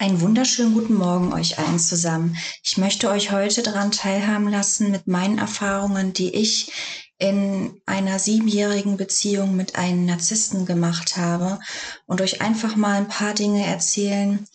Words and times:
Einen 0.00 0.22
wunderschönen 0.22 0.72
guten 0.72 0.94
Morgen 0.94 1.34
euch 1.34 1.58
allen 1.58 1.78
zusammen. 1.78 2.34
Ich 2.62 2.78
möchte 2.78 3.10
euch 3.10 3.32
heute 3.32 3.62
daran 3.62 3.90
teilhaben 3.90 4.48
lassen 4.48 4.90
mit 4.90 5.06
meinen 5.06 5.36
Erfahrungen, 5.36 6.14
die 6.14 6.34
ich 6.34 6.72
in 7.18 7.78
einer 7.84 8.18
siebenjährigen 8.18 8.96
Beziehung 8.96 9.56
mit 9.56 9.76
einem 9.76 10.06
Narzissten 10.06 10.64
gemacht 10.64 11.18
habe 11.18 11.60
und 12.06 12.22
euch 12.22 12.40
einfach 12.40 12.76
mal 12.76 12.96
ein 12.96 13.08
paar 13.08 13.34
Dinge 13.34 13.66
erzählen, 13.66 14.46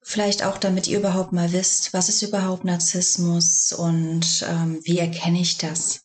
vielleicht 0.00 0.44
auch 0.44 0.58
damit 0.58 0.86
ihr 0.86 1.00
überhaupt 1.00 1.32
mal 1.32 1.50
wisst, 1.50 1.92
was 1.92 2.08
ist 2.08 2.22
überhaupt 2.22 2.64
Narzissmus 2.64 3.72
und 3.72 4.46
ähm, 4.48 4.78
wie 4.84 5.00
erkenne 5.00 5.40
ich 5.40 5.58
das. 5.58 6.02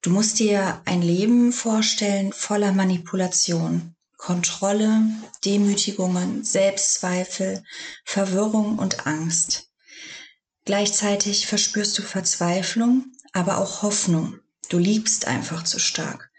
Du 0.00 0.08
musst 0.08 0.38
dir 0.38 0.80
ein 0.86 1.02
Leben 1.02 1.52
vorstellen 1.52 2.32
voller 2.32 2.72
Manipulation. 2.72 3.94
Kontrolle, 4.20 5.02
Demütigungen, 5.46 6.44
Selbstzweifel, 6.44 7.64
Verwirrung 8.04 8.78
und 8.78 9.06
Angst. 9.06 9.70
Gleichzeitig 10.66 11.46
verspürst 11.46 11.98
du 11.98 12.02
Verzweiflung, 12.02 13.06
aber 13.32 13.56
auch 13.56 13.80
Hoffnung. 13.80 14.38
Du 14.68 14.76
liebst 14.76 15.26
einfach 15.26 15.64
zu 15.64 15.78
stark. 15.78 16.30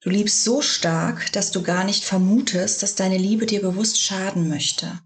Du 0.00 0.10
liebst 0.10 0.42
so 0.42 0.62
stark, 0.62 1.30
dass 1.30 1.52
du 1.52 1.62
gar 1.62 1.84
nicht 1.84 2.04
vermutest, 2.04 2.82
dass 2.82 2.96
deine 2.96 3.18
Liebe 3.18 3.46
dir 3.46 3.62
bewusst 3.62 4.00
schaden 4.00 4.48
möchte. 4.48 5.00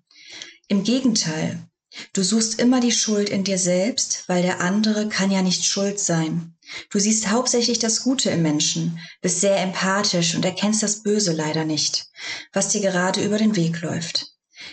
Im 0.68 0.84
Gegenteil, 0.84 1.68
du 2.14 2.22
suchst 2.22 2.58
immer 2.58 2.80
die 2.80 2.92
Schuld 2.92 3.28
in 3.28 3.44
dir 3.44 3.58
selbst, 3.58 4.24
weil 4.26 4.40
der 4.40 4.62
andere 4.62 5.10
kann 5.10 5.30
ja 5.30 5.42
nicht 5.42 5.66
schuld 5.66 6.00
sein. 6.00 6.56
Du 6.90 6.98
siehst 6.98 7.30
hauptsächlich 7.30 7.78
das 7.78 8.02
Gute 8.02 8.30
im 8.30 8.42
Menschen, 8.42 8.98
bist 9.20 9.40
sehr 9.40 9.58
empathisch 9.60 10.34
und 10.34 10.44
erkennst 10.44 10.82
das 10.82 11.02
Böse 11.02 11.32
leider 11.32 11.64
nicht, 11.64 12.06
was 12.52 12.68
dir 12.68 12.80
gerade 12.80 13.22
über 13.24 13.38
den 13.38 13.56
Weg 13.56 13.80
läuft. 13.80 14.32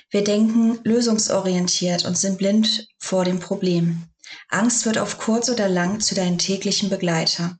Wir 0.09 0.23
denken 0.23 0.79
lösungsorientiert 0.83 2.05
und 2.05 2.17
sind 2.17 2.37
blind 2.37 2.87
vor 2.99 3.25
dem 3.25 3.39
Problem. 3.39 4.03
Angst 4.49 4.85
wird 4.85 4.97
auf 4.97 5.17
kurz 5.17 5.49
oder 5.49 5.67
lang 5.67 5.99
zu 5.99 6.15
deinem 6.15 6.37
täglichen 6.37 6.89
Begleiter. 6.89 7.57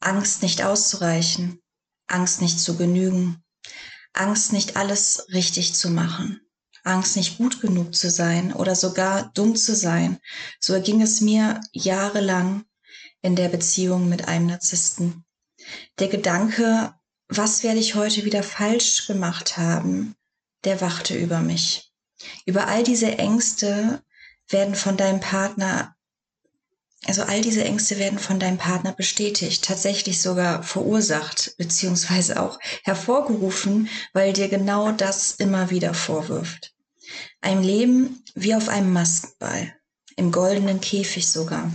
Angst 0.00 0.42
nicht 0.42 0.62
auszureichen, 0.62 1.60
Angst 2.06 2.40
nicht 2.40 2.58
zu 2.58 2.76
genügen, 2.76 3.42
Angst 4.12 4.52
nicht 4.52 4.76
alles 4.76 5.26
richtig 5.32 5.74
zu 5.74 5.90
machen, 5.90 6.40
Angst 6.84 7.16
nicht 7.16 7.36
gut 7.36 7.60
genug 7.60 7.94
zu 7.94 8.10
sein 8.10 8.52
oder 8.52 8.74
sogar 8.74 9.30
dumm 9.34 9.54
zu 9.56 9.74
sein. 9.74 10.18
So 10.58 10.72
erging 10.72 11.02
es 11.02 11.20
mir 11.20 11.60
jahrelang 11.72 12.64
in 13.22 13.36
der 13.36 13.48
Beziehung 13.48 14.08
mit 14.08 14.28
einem 14.28 14.46
Narzissten. 14.46 15.24
Der 15.98 16.08
Gedanke, 16.08 16.94
was 17.28 17.62
werde 17.62 17.78
ich 17.78 17.94
heute 17.94 18.24
wieder 18.24 18.42
falsch 18.42 19.06
gemacht 19.06 19.56
haben, 19.56 20.14
der 20.64 20.80
wachte 20.80 21.16
über 21.16 21.40
mich. 21.40 21.92
Über 22.44 22.66
all 22.66 22.82
diese 22.82 23.18
Ängste 23.18 24.02
werden 24.48 24.74
von 24.74 24.96
deinem 24.96 25.20
Partner, 25.20 25.94
also 27.06 27.22
all 27.22 27.40
diese 27.40 27.64
Ängste 27.64 27.98
werden 27.98 28.18
von 28.18 28.38
deinem 28.38 28.58
Partner 28.58 28.92
bestätigt, 28.92 29.64
tatsächlich 29.64 30.20
sogar 30.20 30.62
verursacht, 30.62 31.54
beziehungsweise 31.56 32.42
auch 32.42 32.58
hervorgerufen, 32.84 33.88
weil 34.12 34.32
dir 34.32 34.48
genau 34.48 34.92
das 34.92 35.32
immer 35.32 35.70
wieder 35.70 35.94
vorwirft. 35.94 36.74
Ein 37.40 37.62
Leben 37.62 38.22
wie 38.34 38.54
auf 38.54 38.68
einem 38.68 38.92
Maskenball, 38.92 39.74
im 40.16 40.30
goldenen 40.30 40.80
Käfig 40.80 41.30
sogar. 41.30 41.72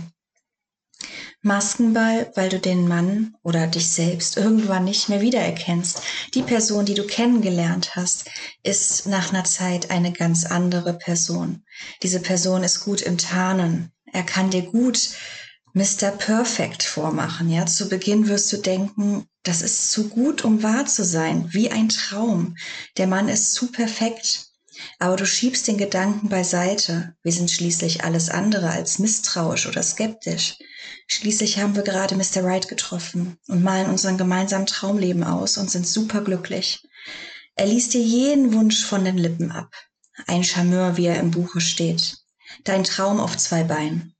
Maskenball, 1.46 2.30
weil 2.34 2.48
du 2.48 2.58
den 2.58 2.86
Mann 2.88 3.36
oder 3.42 3.66
dich 3.66 3.88
selbst 3.88 4.36
irgendwann 4.36 4.84
nicht 4.84 5.08
mehr 5.08 5.20
wiedererkennst. 5.20 6.02
Die 6.34 6.42
Person, 6.42 6.84
die 6.84 6.94
du 6.94 7.06
kennengelernt 7.06 7.96
hast, 7.96 8.28
ist 8.62 9.06
nach 9.06 9.32
einer 9.32 9.44
Zeit 9.44 9.90
eine 9.90 10.12
ganz 10.12 10.44
andere 10.44 10.92
Person. 10.92 11.62
Diese 12.02 12.20
Person 12.20 12.64
ist 12.64 12.80
gut 12.80 13.00
im 13.00 13.16
Tarnen. 13.16 13.92
Er 14.12 14.24
kann 14.24 14.50
dir 14.50 14.62
gut 14.62 15.10
Mr. 15.72 16.10
Perfect 16.10 16.82
vormachen. 16.82 17.48
Ja, 17.48 17.66
zu 17.66 17.88
Beginn 17.88 18.28
wirst 18.28 18.52
du 18.52 18.56
denken, 18.56 19.26
das 19.42 19.62
ist 19.62 19.92
zu 19.92 20.08
gut, 20.08 20.42
um 20.42 20.62
wahr 20.62 20.86
zu 20.86 21.04
sein, 21.04 21.52
wie 21.52 21.70
ein 21.70 21.90
Traum. 21.90 22.56
Der 22.96 23.06
Mann 23.06 23.28
ist 23.28 23.52
zu 23.52 23.70
perfekt. 23.70 24.46
Aber 24.98 25.16
du 25.16 25.26
schiebst 25.26 25.68
den 25.68 25.76
Gedanken 25.76 26.28
beiseite. 26.28 27.14
Wir 27.22 27.32
sind 27.32 27.50
schließlich 27.50 28.04
alles 28.04 28.30
andere 28.30 28.70
als 28.70 28.98
misstrauisch 28.98 29.66
oder 29.66 29.82
skeptisch. 29.82 30.56
Schließlich 31.06 31.58
haben 31.58 31.76
wir 31.76 31.82
gerade 31.82 32.16
Mr. 32.16 32.42
Wright 32.42 32.68
getroffen 32.68 33.38
und 33.46 33.62
malen 33.62 33.90
unseren 33.90 34.16
gemeinsamen 34.16 34.66
Traumleben 34.66 35.22
aus 35.22 35.58
und 35.58 35.70
sind 35.70 35.86
superglücklich. 35.86 36.82
Er 37.54 37.66
liest 37.66 37.94
dir 37.94 38.00
jeden 38.00 38.54
Wunsch 38.54 38.84
von 38.84 39.04
den 39.04 39.18
Lippen 39.18 39.52
ab. 39.52 39.74
Ein 40.26 40.44
Charmeur, 40.44 40.96
wie 40.96 41.06
er 41.06 41.20
im 41.20 41.30
Buche 41.30 41.60
steht. 41.60 42.16
Dein 42.64 42.84
Traum 42.84 43.20
auf 43.20 43.36
zwei 43.36 43.64
Beinen. 43.64 44.14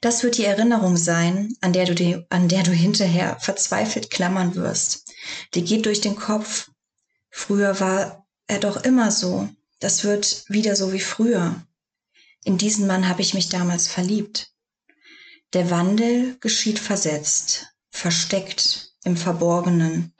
Das 0.00 0.22
wird 0.22 0.36
die 0.36 0.44
Erinnerung 0.44 0.96
sein, 0.96 1.54
an 1.60 1.72
der 1.72 1.86
du, 1.86 1.94
die, 1.94 2.24
an 2.28 2.48
der 2.48 2.62
du 2.62 2.72
hinterher 2.72 3.38
verzweifelt 3.40 4.10
klammern 4.10 4.54
wirst. 4.54 5.10
Die 5.54 5.64
geht 5.64 5.86
durch 5.86 6.00
den 6.00 6.16
Kopf. 6.16 6.70
Früher 7.30 7.80
war 7.80 8.23
er 8.46 8.58
doch 8.58 8.84
immer 8.84 9.10
so. 9.10 9.48
Das 9.80 10.04
wird 10.04 10.44
wieder 10.48 10.76
so 10.76 10.92
wie 10.92 11.00
früher. 11.00 11.62
In 12.44 12.58
diesen 12.58 12.86
Mann 12.86 13.08
habe 13.08 13.22
ich 13.22 13.34
mich 13.34 13.48
damals 13.48 13.88
verliebt. 13.88 14.52
Der 15.52 15.70
Wandel 15.70 16.36
geschieht 16.40 16.78
versetzt, 16.78 17.66
versteckt, 17.90 18.94
im 19.04 19.16
Verborgenen, 19.16 20.12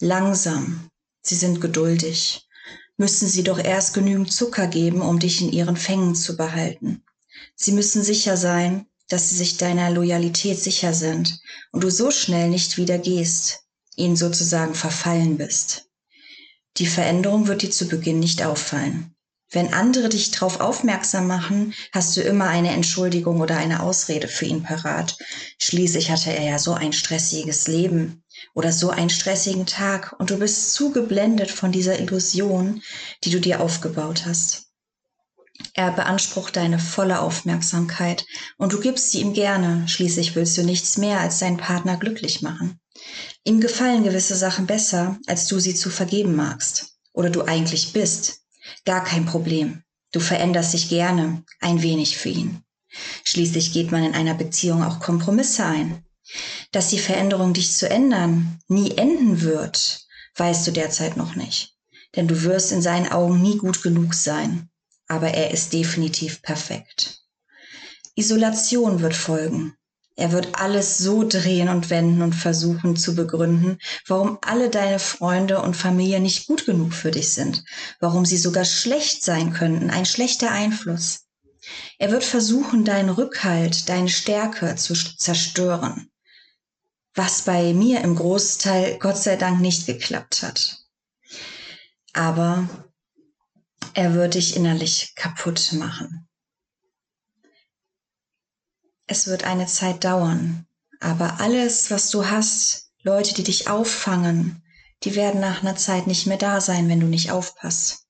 langsam. 0.00 0.90
Sie 1.22 1.36
sind 1.36 1.60
geduldig. 1.60 2.48
Müssen 2.96 3.28
sie 3.28 3.42
doch 3.42 3.58
erst 3.58 3.94
genügend 3.94 4.32
Zucker 4.32 4.66
geben, 4.66 5.00
um 5.00 5.18
dich 5.18 5.40
in 5.40 5.52
ihren 5.52 5.76
Fängen 5.76 6.14
zu 6.14 6.36
behalten. 6.36 7.04
Sie 7.54 7.72
müssen 7.72 8.02
sicher 8.02 8.36
sein, 8.36 8.86
dass 9.08 9.28
sie 9.28 9.36
sich 9.36 9.56
deiner 9.56 9.90
Loyalität 9.90 10.58
sicher 10.58 10.94
sind 10.94 11.40
und 11.70 11.84
du 11.84 11.90
so 11.90 12.10
schnell 12.10 12.48
nicht 12.48 12.76
wieder 12.76 12.98
gehst, 12.98 13.60
ihnen 13.96 14.16
sozusagen 14.16 14.74
verfallen 14.74 15.36
bist. 15.36 15.90
Die 16.78 16.86
Veränderung 16.86 17.46
wird 17.46 17.62
dir 17.62 17.70
zu 17.70 17.86
Beginn 17.86 18.18
nicht 18.18 18.42
auffallen. 18.42 19.14
Wenn 19.50 19.74
andere 19.74 20.08
dich 20.08 20.30
darauf 20.30 20.60
aufmerksam 20.60 21.26
machen, 21.26 21.74
hast 21.92 22.16
du 22.16 22.22
immer 22.22 22.46
eine 22.46 22.70
Entschuldigung 22.70 23.42
oder 23.42 23.58
eine 23.58 23.82
Ausrede 23.82 24.26
für 24.26 24.46
ihn 24.46 24.62
parat. 24.62 25.18
Schließlich 25.58 26.10
hatte 26.10 26.32
er 26.32 26.42
ja 26.42 26.58
so 26.58 26.72
ein 26.72 26.94
stressiges 26.94 27.68
Leben 27.68 28.24
oder 28.54 28.72
so 28.72 28.88
einen 28.88 29.10
stressigen 29.10 29.66
Tag 29.66 30.16
und 30.18 30.30
du 30.30 30.38
bist 30.38 30.72
zu 30.72 30.90
geblendet 30.90 31.50
von 31.50 31.70
dieser 31.70 32.00
Illusion, 32.00 32.82
die 33.24 33.30
du 33.30 33.40
dir 33.40 33.60
aufgebaut 33.60 34.24
hast. 34.24 34.68
Er 35.74 35.90
beansprucht 35.90 36.56
deine 36.56 36.78
volle 36.78 37.20
Aufmerksamkeit 37.20 38.24
und 38.56 38.72
du 38.72 38.80
gibst 38.80 39.10
sie 39.10 39.20
ihm 39.20 39.34
gerne. 39.34 39.86
Schließlich 39.86 40.34
willst 40.34 40.56
du 40.56 40.62
nichts 40.62 40.96
mehr 40.96 41.20
als 41.20 41.40
deinen 41.40 41.58
Partner 41.58 41.98
glücklich 41.98 42.40
machen. 42.40 42.80
Ihm 43.44 43.60
gefallen 43.60 44.04
gewisse 44.04 44.36
Sachen 44.36 44.66
besser, 44.66 45.18
als 45.26 45.46
du 45.46 45.58
sie 45.58 45.74
zu 45.74 45.90
vergeben 45.90 46.36
magst. 46.36 46.98
Oder 47.12 47.30
du 47.30 47.42
eigentlich 47.42 47.92
bist. 47.92 48.40
Gar 48.84 49.04
kein 49.04 49.26
Problem. 49.26 49.82
Du 50.12 50.20
veränderst 50.20 50.74
dich 50.74 50.88
gerne, 50.88 51.44
ein 51.60 51.82
wenig 51.82 52.16
für 52.16 52.28
ihn. 52.28 52.62
Schließlich 53.24 53.72
geht 53.72 53.90
man 53.90 54.04
in 54.04 54.14
einer 54.14 54.34
Beziehung 54.34 54.82
auch 54.82 55.00
Kompromisse 55.00 55.64
ein. 55.64 56.04
Dass 56.70 56.88
die 56.88 56.98
Veränderung 56.98 57.52
dich 57.52 57.72
zu 57.72 57.88
ändern 57.88 58.58
nie 58.68 58.96
enden 58.96 59.42
wird, 59.42 60.06
weißt 60.36 60.66
du 60.66 60.70
derzeit 60.70 61.16
noch 61.16 61.34
nicht. 61.34 61.76
Denn 62.14 62.28
du 62.28 62.42
wirst 62.42 62.72
in 62.72 62.82
seinen 62.82 63.10
Augen 63.10 63.40
nie 63.40 63.58
gut 63.58 63.82
genug 63.82 64.14
sein. 64.14 64.70
Aber 65.08 65.28
er 65.28 65.50
ist 65.50 65.72
definitiv 65.72 66.42
perfekt. 66.42 67.22
Isolation 68.14 69.00
wird 69.00 69.14
folgen. 69.14 69.74
Er 70.16 70.32
wird 70.32 70.60
alles 70.60 70.98
so 70.98 71.26
drehen 71.26 71.68
und 71.68 71.88
wenden 71.90 72.22
und 72.22 72.34
versuchen 72.34 72.96
zu 72.96 73.14
begründen, 73.14 73.78
warum 74.06 74.38
alle 74.42 74.68
deine 74.68 74.98
Freunde 74.98 75.62
und 75.62 75.76
Familie 75.76 76.20
nicht 76.20 76.46
gut 76.46 76.66
genug 76.66 76.92
für 76.92 77.10
dich 77.10 77.30
sind, 77.32 77.64
warum 78.00 78.26
sie 78.26 78.36
sogar 78.36 78.64
schlecht 78.64 79.24
sein 79.24 79.52
könnten, 79.52 79.90
ein 79.90 80.04
schlechter 80.04 80.50
Einfluss. 80.50 81.20
Er 81.98 82.10
wird 82.10 82.24
versuchen, 82.24 82.84
deinen 82.84 83.10
Rückhalt, 83.10 83.88
deine 83.88 84.08
Stärke 84.08 84.76
zu 84.76 84.94
zerstören. 84.94 86.10
was 87.14 87.42
bei 87.42 87.74
mir 87.74 88.00
im 88.00 88.16
Großteil 88.16 88.98
Gott 88.98 89.18
sei 89.18 89.36
Dank 89.36 89.60
nicht 89.60 89.86
geklappt 89.86 90.42
hat. 90.42 90.78
Aber 92.14 92.68
er 93.94 94.14
wird 94.14 94.34
dich 94.34 94.56
innerlich 94.56 95.14
kaputt 95.14 95.72
machen. 95.74 96.28
Es 99.12 99.26
wird 99.26 99.44
eine 99.44 99.66
Zeit 99.66 100.04
dauern, 100.04 100.64
aber 100.98 101.38
alles, 101.38 101.90
was 101.90 102.08
du 102.08 102.30
hast, 102.30 102.92
Leute, 103.02 103.34
die 103.34 103.42
dich 103.42 103.68
auffangen, 103.68 104.62
die 105.02 105.14
werden 105.14 105.38
nach 105.38 105.60
einer 105.60 105.76
Zeit 105.76 106.06
nicht 106.06 106.26
mehr 106.26 106.38
da 106.38 106.62
sein, 106.62 106.88
wenn 106.88 106.98
du 106.98 107.06
nicht 107.06 107.30
aufpasst. 107.30 108.06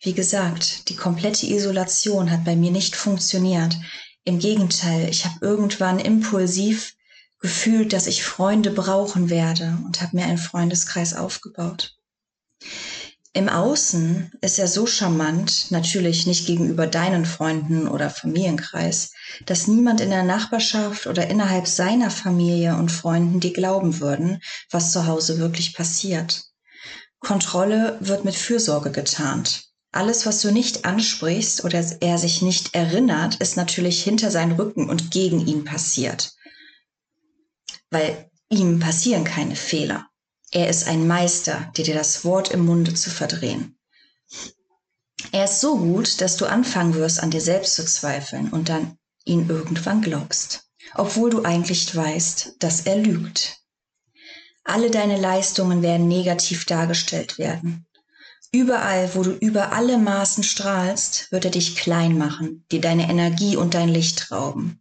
Wie 0.00 0.14
gesagt, 0.14 0.88
die 0.88 0.96
komplette 0.96 1.46
Isolation 1.46 2.28
hat 2.32 2.44
bei 2.44 2.56
mir 2.56 2.72
nicht 2.72 2.96
funktioniert. 2.96 3.76
Im 4.24 4.40
Gegenteil, 4.40 5.08
ich 5.08 5.26
habe 5.26 5.36
irgendwann 5.42 6.00
impulsiv 6.00 6.96
gefühlt, 7.38 7.92
dass 7.92 8.08
ich 8.08 8.24
Freunde 8.24 8.72
brauchen 8.72 9.30
werde 9.30 9.78
und 9.84 10.02
habe 10.02 10.16
mir 10.16 10.24
einen 10.24 10.38
Freundeskreis 10.38 11.14
aufgebaut. 11.14 11.96
Im 13.36 13.50
Außen 13.50 14.32
ist 14.40 14.58
er 14.58 14.66
so 14.66 14.86
charmant, 14.86 15.66
natürlich 15.68 16.26
nicht 16.26 16.46
gegenüber 16.46 16.86
deinen 16.86 17.26
Freunden 17.26 17.86
oder 17.86 18.08
Familienkreis, 18.08 19.12
dass 19.44 19.66
niemand 19.66 20.00
in 20.00 20.08
der 20.08 20.22
Nachbarschaft 20.22 21.06
oder 21.06 21.28
innerhalb 21.28 21.66
seiner 21.66 22.10
Familie 22.10 22.76
und 22.76 22.90
Freunden 22.90 23.38
dir 23.38 23.52
glauben 23.52 24.00
würden, 24.00 24.40
was 24.70 24.90
zu 24.90 25.06
Hause 25.06 25.38
wirklich 25.38 25.74
passiert. 25.74 26.44
Kontrolle 27.18 27.98
wird 28.00 28.24
mit 28.24 28.36
Fürsorge 28.36 28.90
getarnt. 28.90 29.64
Alles, 29.92 30.24
was 30.24 30.40
du 30.40 30.50
nicht 30.50 30.86
ansprichst 30.86 31.62
oder 31.62 31.84
er 32.00 32.16
sich 32.16 32.40
nicht 32.40 32.74
erinnert, 32.74 33.34
ist 33.34 33.58
natürlich 33.58 34.02
hinter 34.02 34.30
seinen 34.30 34.52
Rücken 34.52 34.88
und 34.88 35.10
gegen 35.10 35.46
ihn 35.46 35.64
passiert. 35.64 36.32
Weil 37.90 38.30
ihm 38.48 38.78
passieren 38.78 39.24
keine 39.24 39.56
Fehler. 39.56 40.06
Er 40.56 40.70
ist 40.70 40.88
ein 40.88 41.06
Meister, 41.06 41.70
dir 41.76 41.92
das 41.92 42.24
Wort 42.24 42.50
im 42.50 42.64
Munde 42.64 42.94
zu 42.94 43.10
verdrehen. 43.10 43.76
Er 45.30 45.44
ist 45.44 45.60
so 45.60 45.76
gut, 45.76 46.22
dass 46.22 46.38
du 46.38 46.46
anfangen 46.46 46.94
wirst, 46.94 47.22
an 47.22 47.30
dir 47.30 47.42
selbst 47.42 47.74
zu 47.74 47.84
zweifeln 47.84 48.48
und 48.48 48.70
dann 48.70 48.96
ihn 49.26 49.50
irgendwann 49.50 50.00
glaubst, 50.00 50.70
obwohl 50.94 51.28
du 51.28 51.44
eigentlich 51.44 51.94
weißt, 51.94 52.54
dass 52.58 52.86
er 52.86 52.96
lügt. 52.96 53.58
Alle 54.64 54.90
deine 54.90 55.20
Leistungen 55.20 55.82
werden 55.82 56.08
negativ 56.08 56.64
dargestellt 56.64 57.36
werden. 57.36 57.86
Überall, 58.50 59.14
wo 59.14 59.24
du 59.24 59.32
über 59.32 59.72
alle 59.72 59.98
Maßen 59.98 60.42
strahlst, 60.42 61.30
wird 61.32 61.44
er 61.44 61.50
dich 61.50 61.76
klein 61.76 62.16
machen, 62.16 62.64
dir 62.72 62.80
deine 62.80 63.10
Energie 63.10 63.56
und 63.56 63.74
dein 63.74 63.90
Licht 63.90 64.30
rauben. 64.32 64.80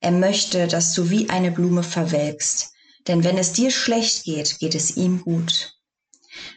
Er 0.00 0.10
möchte, 0.10 0.68
dass 0.68 0.92
du 0.92 1.08
wie 1.08 1.30
eine 1.30 1.50
Blume 1.50 1.82
verwelkst, 1.82 2.73
denn 3.06 3.24
wenn 3.24 3.38
es 3.38 3.52
dir 3.52 3.70
schlecht 3.70 4.24
geht, 4.24 4.58
geht 4.58 4.74
es 4.74 4.96
ihm 4.96 5.22
gut. 5.22 5.74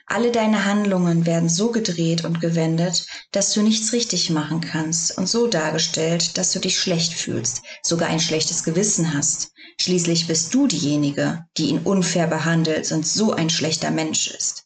Alle 0.08 0.32
deine 0.32 0.66
Handlungen 0.66 1.26
werden 1.26 1.50
so 1.50 1.72
gedreht 1.72 2.24
und 2.24 2.40
gewendet, 2.40 3.06
dass 3.32 3.54
du 3.54 3.62
nichts 3.62 3.94
richtig 3.94 4.30
machen 4.30 4.62
kannst 4.62 5.18
und 5.18 5.28
so 5.28 5.48
dargestellt, 5.48 6.38
dass 6.38 6.52
du 6.52 6.60
dich 6.60 6.80
schlecht 6.80 7.14
fühlst, 7.14 7.62
sogar 7.84 8.10
ein 8.10 8.20
schlechtes 8.20 8.64
Gewissen 8.64 9.14
hast. 9.14 9.52
Schließlich 9.80 10.28
bist 10.28 10.54
du 10.54 10.66
diejenige, 10.66 11.46
die 11.58 11.68
ihn 11.68 11.80
unfair 11.80 12.28
behandelt 12.28 12.92
und 12.92 13.06
so 13.06 13.34
ein 13.34 13.50
schlechter 13.50 13.92
Mensch 13.92 14.28
ist. 14.28 14.64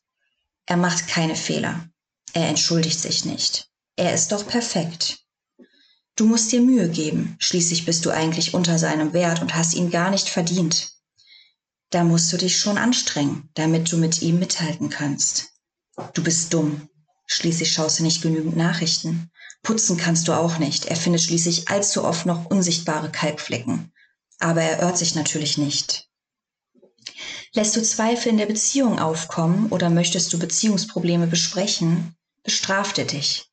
Er 0.65 0.77
macht 0.77 1.07
keine 1.07 1.35
Fehler. 1.35 1.89
Er 2.33 2.47
entschuldigt 2.47 2.99
sich 2.99 3.25
nicht. 3.25 3.67
Er 3.97 4.13
ist 4.13 4.31
doch 4.31 4.47
perfekt. 4.47 5.19
Du 6.15 6.25
musst 6.25 6.51
dir 6.51 6.61
Mühe 6.61 6.87
geben, 6.87 7.35
schließlich 7.39 7.85
bist 7.85 8.05
du 8.05 8.11
eigentlich 8.11 8.53
unter 8.53 8.77
seinem 8.77 9.11
Wert 9.11 9.41
und 9.41 9.55
hast 9.55 9.73
ihn 9.73 9.89
gar 9.89 10.11
nicht 10.11 10.29
verdient 10.29 10.91
da 11.91 12.03
musst 12.03 12.31
du 12.31 12.37
dich 12.37 12.57
schon 12.57 12.77
anstrengen, 12.77 13.49
damit 13.53 13.91
du 13.91 13.97
mit 13.97 14.21
ihm 14.21 14.39
mithalten 14.39 14.89
kannst. 14.89 15.49
Du 16.13 16.23
bist 16.23 16.53
dumm. 16.53 16.89
Schließlich 17.27 17.71
schaust 17.71 17.99
du 17.99 18.03
nicht 18.03 18.21
genügend 18.21 18.55
Nachrichten. 18.55 19.29
Putzen 19.61 19.97
kannst 19.97 20.27
du 20.27 20.33
auch 20.33 20.57
nicht. 20.57 20.85
Er 20.85 20.95
findet 20.95 21.21
schließlich 21.21 21.69
allzu 21.69 22.03
oft 22.03 22.25
noch 22.25 22.45
unsichtbare 22.45 23.11
Kalkflecken. 23.11 23.91
Aber 24.39 24.61
er 24.61 24.81
irrt 24.81 24.97
sich 24.97 25.15
natürlich 25.15 25.57
nicht. 25.57 26.09
Lässt 27.53 27.75
du 27.75 27.83
Zweifel 27.83 28.29
in 28.29 28.37
der 28.37 28.45
Beziehung 28.45 28.97
aufkommen 28.99 29.67
oder 29.67 29.89
möchtest 29.89 30.31
du 30.31 30.39
Beziehungsprobleme 30.39 31.27
besprechen, 31.27 32.15
bestraft 32.43 32.97
er 32.97 33.05
dich. 33.05 33.49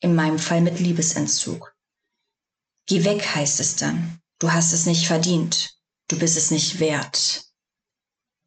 In 0.00 0.14
meinem 0.14 0.38
Fall 0.38 0.62
mit 0.62 0.80
Liebesentzug. 0.80 1.76
Geh 2.86 3.04
weg, 3.04 3.34
heißt 3.34 3.60
es 3.60 3.76
dann. 3.76 4.18
Du 4.38 4.50
hast 4.50 4.72
es 4.72 4.86
nicht 4.86 5.06
verdient. 5.06 5.76
Du 6.08 6.18
bist 6.18 6.36
es 6.36 6.50
nicht 6.50 6.80
wert. 6.80 7.51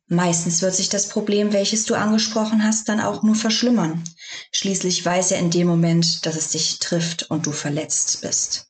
Meistens 0.07 0.61
wird 0.61 0.75
sich 0.75 0.89
das 0.89 1.09
Problem, 1.09 1.51
welches 1.51 1.85
du 1.85 1.95
angesprochen 1.95 2.63
hast, 2.63 2.89
dann 2.89 2.99
auch 2.99 3.23
nur 3.23 3.35
verschlimmern. 3.35 4.03
Schließlich 4.51 5.03
weiß 5.03 5.31
er 5.31 5.39
in 5.39 5.49
dem 5.49 5.67
Moment, 5.67 6.25
dass 6.25 6.35
es 6.35 6.49
dich 6.49 6.77
trifft 6.77 7.23
und 7.31 7.47
du 7.47 7.51
verletzt 7.51 8.21
bist. 8.21 8.67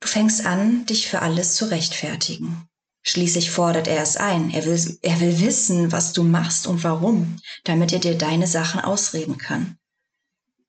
Du 0.00 0.08
fängst 0.08 0.46
an, 0.46 0.86
dich 0.86 1.08
für 1.08 1.20
alles 1.20 1.56
zu 1.56 1.66
rechtfertigen. 1.66 2.68
Schließlich 3.02 3.50
fordert 3.50 3.86
er 3.86 4.02
es 4.02 4.16
ein. 4.16 4.50
Er 4.50 4.64
will, 4.64 4.98
er 5.02 5.20
will 5.20 5.40
wissen, 5.40 5.92
was 5.92 6.14
du 6.14 6.22
machst 6.22 6.66
und 6.66 6.84
warum, 6.84 7.36
damit 7.64 7.92
er 7.92 7.98
dir 7.98 8.16
deine 8.16 8.46
Sachen 8.46 8.80
ausreden 8.80 9.36
kann. 9.36 9.76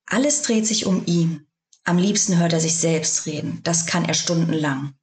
Alles 0.06 0.42
dreht 0.42 0.68
sich 0.68 0.86
um 0.86 1.06
ihn. 1.06 1.48
Am 1.86 1.98
liebsten 1.98 2.38
hört 2.38 2.52
er 2.52 2.60
sich 2.60 2.76
selbst 2.76 3.26
reden. 3.26 3.62
Das 3.64 3.86
kann 3.86 4.04
er 4.04 4.14
stundenlang. 4.14 4.96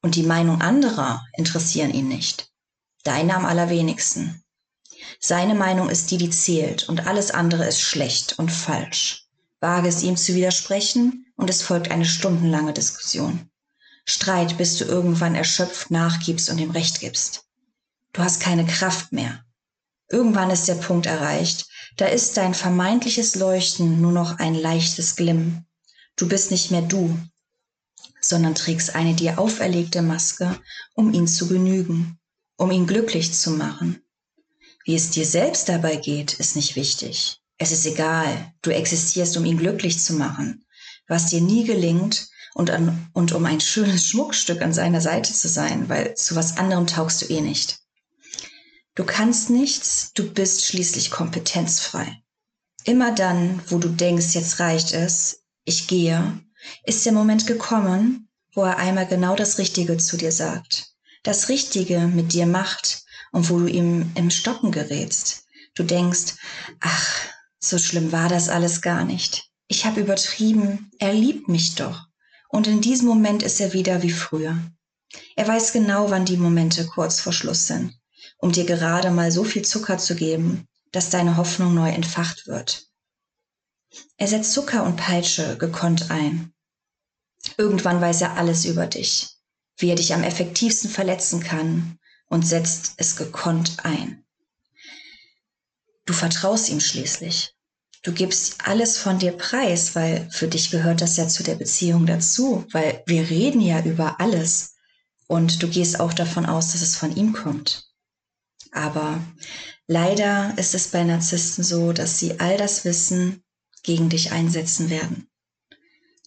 Und 0.00 0.14
die 0.14 0.22
Meinung 0.22 0.62
anderer 0.62 1.22
interessieren 1.34 1.92
ihn 1.92 2.08
nicht. 2.08 2.49
Deine 3.02 3.34
am 3.34 3.46
allerwenigsten. 3.46 4.42
Seine 5.18 5.54
Meinung 5.54 5.88
ist 5.88 6.10
die, 6.10 6.18
die 6.18 6.28
zählt 6.28 6.88
und 6.88 7.06
alles 7.06 7.30
andere 7.30 7.66
ist 7.66 7.80
schlecht 7.80 8.38
und 8.38 8.52
falsch. 8.52 9.26
Wage 9.60 9.88
es 9.88 10.02
ihm 10.02 10.18
zu 10.18 10.34
widersprechen 10.34 11.26
und 11.36 11.48
es 11.48 11.62
folgt 11.62 11.90
eine 11.90 12.04
stundenlange 12.04 12.74
Diskussion. 12.74 13.50
Streit, 14.04 14.58
bis 14.58 14.76
du 14.76 14.84
irgendwann 14.84 15.34
erschöpft 15.34 15.90
nachgibst 15.90 16.50
und 16.50 16.58
ihm 16.58 16.70
Recht 16.72 17.00
gibst. 17.00 17.44
Du 18.12 18.22
hast 18.22 18.40
keine 18.40 18.66
Kraft 18.66 19.12
mehr. 19.12 19.44
Irgendwann 20.08 20.50
ist 20.50 20.68
der 20.68 20.74
Punkt 20.74 21.06
erreicht, 21.06 21.68
da 21.96 22.06
ist 22.06 22.36
dein 22.36 22.52
vermeintliches 22.52 23.34
Leuchten 23.34 24.00
nur 24.00 24.12
noch 24.12 24.38
ein 24.38 24.54
leichtes 24.54 25.16
Glimm. 25.16 25.64
Du 26.16 26.28
bist 26.28 26.50
nicht 26.50 26.70
mehr 26.70 26.82
du, 26.82 27.18
sondern 28.20 28.54
trägst 28.54 28.94
eine 28.94 29.14
dir 29.14 29.38
auferlegte 29.38 30.02
Maske, 30.02 30.58
um 30.94 31.14
ihn 31.14 31.26
zu 31.26 31.48
genügen 31.48 32.19
um 32.60 32.70
ihn 32.70 32.86
glücklich 32.86 33.32
zu 33.32 33.52
machen. 33.52 34.02
Wie 34.84 34.94
es 34.94 35.10
dir 35.10 35.24
selbst 35.24 35.70
dabei 35.70 35.96
geht, 35.96 36.34
ist 36.34 36.56
nicht 36.56 36.76
wichtig. 36.76 37.40
Es 37.56 37.72
ist 37.72 37.86
egal, 37.86 38.52
du 38.60 38.70
existierst, 38.70 39.34
um 39.38 39.46
ihn 39.46 39.56
glücklich 39.56 39.98
zu 39.98 40.12
machen. 40.12 40.66
Was 41.08 41.30
dir 41.30 41.40
nie 41.40 41.64
gelingt 41.64 42.28
und, 42.54 42.70
an, 42.70 43.08
und 43.14 43.32
um 43.32 43.46
ein 43.46 43.60
schönes 43.60 44.04
Schmuckstück 44.04 44.60
an 44.60 44.74
seiner 44.74 45.00
Seite 45.00 45.32
zu 45.32 45.48
sein, 45.48 45.88
weil 45.88 46.14
zu 46.16 46.36
was 46.36 46.58
anderem 46.58 46.86
taugst 46.86 47.22
du 47.22 47.26
eh 47.32 47.40
nicht. 47.40 47.80
Du 48.94 49.04
kannst 49.04 49.48
nichts, 49.48 50.12
du 50.12 50.30
bist 50.30 50.66
schließlich 50.66 51.10
kompetenzfrei. 51.10 52.22
Immer 52.84 53.14
dann, 53.14 53.62
wo 53.68 53.78
du 53.78 53.88
denkst, 53.88 54.34
jetzt 54.34 54.60
reicht 54.60 54.92
es, 54.92 55.44
ich 55.64 55.86
gehe, 55.86 56.38
ist 56.84 57.06
der 57.06 57.12
Moment 57.12 57.46
gekommen, 57.46 58.28
wo 58.52 58.64
er 58.64 58.76
einmal 58.76 59.06
genau 59.06 59.34
das 59.34 59.56
Richtige 59.56 59.96
zu 59.96 60.18
dir 60.18 60.32
sagt 60.32 60.89
das 61.22 61.48
Richtige 61.48 62.00
mit 62.00 62.32
dir 62.32 62.46
macht 62.46 63.02
und 63.32 63.50
wo 63.50 63.58
du 63.58 63.66
ihm 63.66 64.10
im 64.14 64.30
Stocken 64.30 64.72
gerätst. 64.72 65.44
Du 65.74 65.82
denkst, 65.82 66.36
ach, 66.80 67.16
so 67.58 67.78
schlimm 67.78 68.12
war 68.12 68.28
das 68.28 68.48
alles 68.48 68.80
gar 68.80 69.04
nicht. 69.04 69.50
Ich 69.68 69.84
habe 69.84 70.00
übertrieben, 70.00 70.90
er 70.98 71.12
liebt 71.12 71.48
mich 71.48 71.74
doch. 71.74 72.06
Und 72.48 72.66
in 72.66 72.80
diesem 72.80 73.06
Moment 73.06 73.42
ist 73.42 73.60
er 73.60 73.72
wieder 73.72 74.02
wie 74.02 74.10
früher. 74.10 74.58
Er 75.36 75.46
weiß 75.46 75.72
genau, 75.72 76.10
wann 76.10 76.24
die 76.24 76.36
Momente 76.36 76.86
kurz 76.86 77.20
vor 77.20 77.32
Schluss 77.32 77.66
sind, 77.66 77.94
um 78.38 78.50
dir 78.50 78.64
gerade 78.64 79.10
mal 79.10 79.30
so 79.30 79.44
viel 79.44 79.62
Zucker 79.62 79.98
zu 79.98 80.16
geben, 80.16 80.66
dass 80.90 81.10
deine 81.10 81.36
Hoffnung 81.36 81.74
neu 81.74 81.90
entfacht 81.90 82.46
wird. 82.46 82.88
Er 84.16 84.26
setzt 84.26 84.52
Zucker 84.52 84.84
und 84.84 84.96
Peitsche 84.96 85.56
gekonnt 85.58 86.10
ein. 86.10 86.52
Irgendwann 87.56 88.00
weiß 88.00 88.22
er 88.22 88.36
alles 88.36 88.64
über 88.64 88.86
dich 88.86 89.39
wie 89.80 89.90
er 89.90 89.96
dich 89.96 90.14
am 90.14 90.22
effektivsten 90.22 90.90
verletzen 90.90 91.42
kann 91.42 91.98
und 92.26 92.46
setzt 92.46 92.94
es 92.96 93.16
gekonnt 93.16 93.84
ein. 93.84 94.24
Du 96.06 96.12
vertraust 96.12 96.68
ihm 96.68 96.80
schließlich. 96.80 97.54
Du 98.02 98.12
gibst 98.12 98.66
alles 98.66 98.96
von 98.96 99.18
dir 99.18 99.32
preis, 99.32 99.94
weil 99.94 100.28
für 100.30 100.48
dich 100.48 100.70
gehört 100.70 101.02
das 101.02 101.16
ja 101.16 101.28
zu 101.28 101.42
der 101.42 101.54
Beziehung 101.54 102.06
dazu, 102.06 102.64
weil 102.72 103.02
wir 103.06 103.28
reden 103.28 103.60
ja 103.60 103.82
über 103.84 104.20
alles 104.20 104.76
und 105.26 105.62
du 105.62 105.68
gehst 105.68 106.00
auch 106.00 106.14
davon 106.14 106.46
aus, 106.46 106.72
dass 106.72 106.82
es 106.82 106.96
von 106.96 107.14
ihm 107.14 107.32
kommt. 107.32 107.90
Aber 108.72 109.20
leider 109.86 110.56
ist 110.56 110.74
es 110.74 110.88
bei 110.88 111.04
Narzissten 111.04 111.62
so, 111.62 111.92
dass 111.92 112.18
sie 112.18 112.40
all 112.40 112.56
das 112.56 112.84
Wissen 112.84 113.42
gegen 113.82 114.08
dich 114.08 114.32
einsetzen 114.32 114.88
werden. 114.88 115.28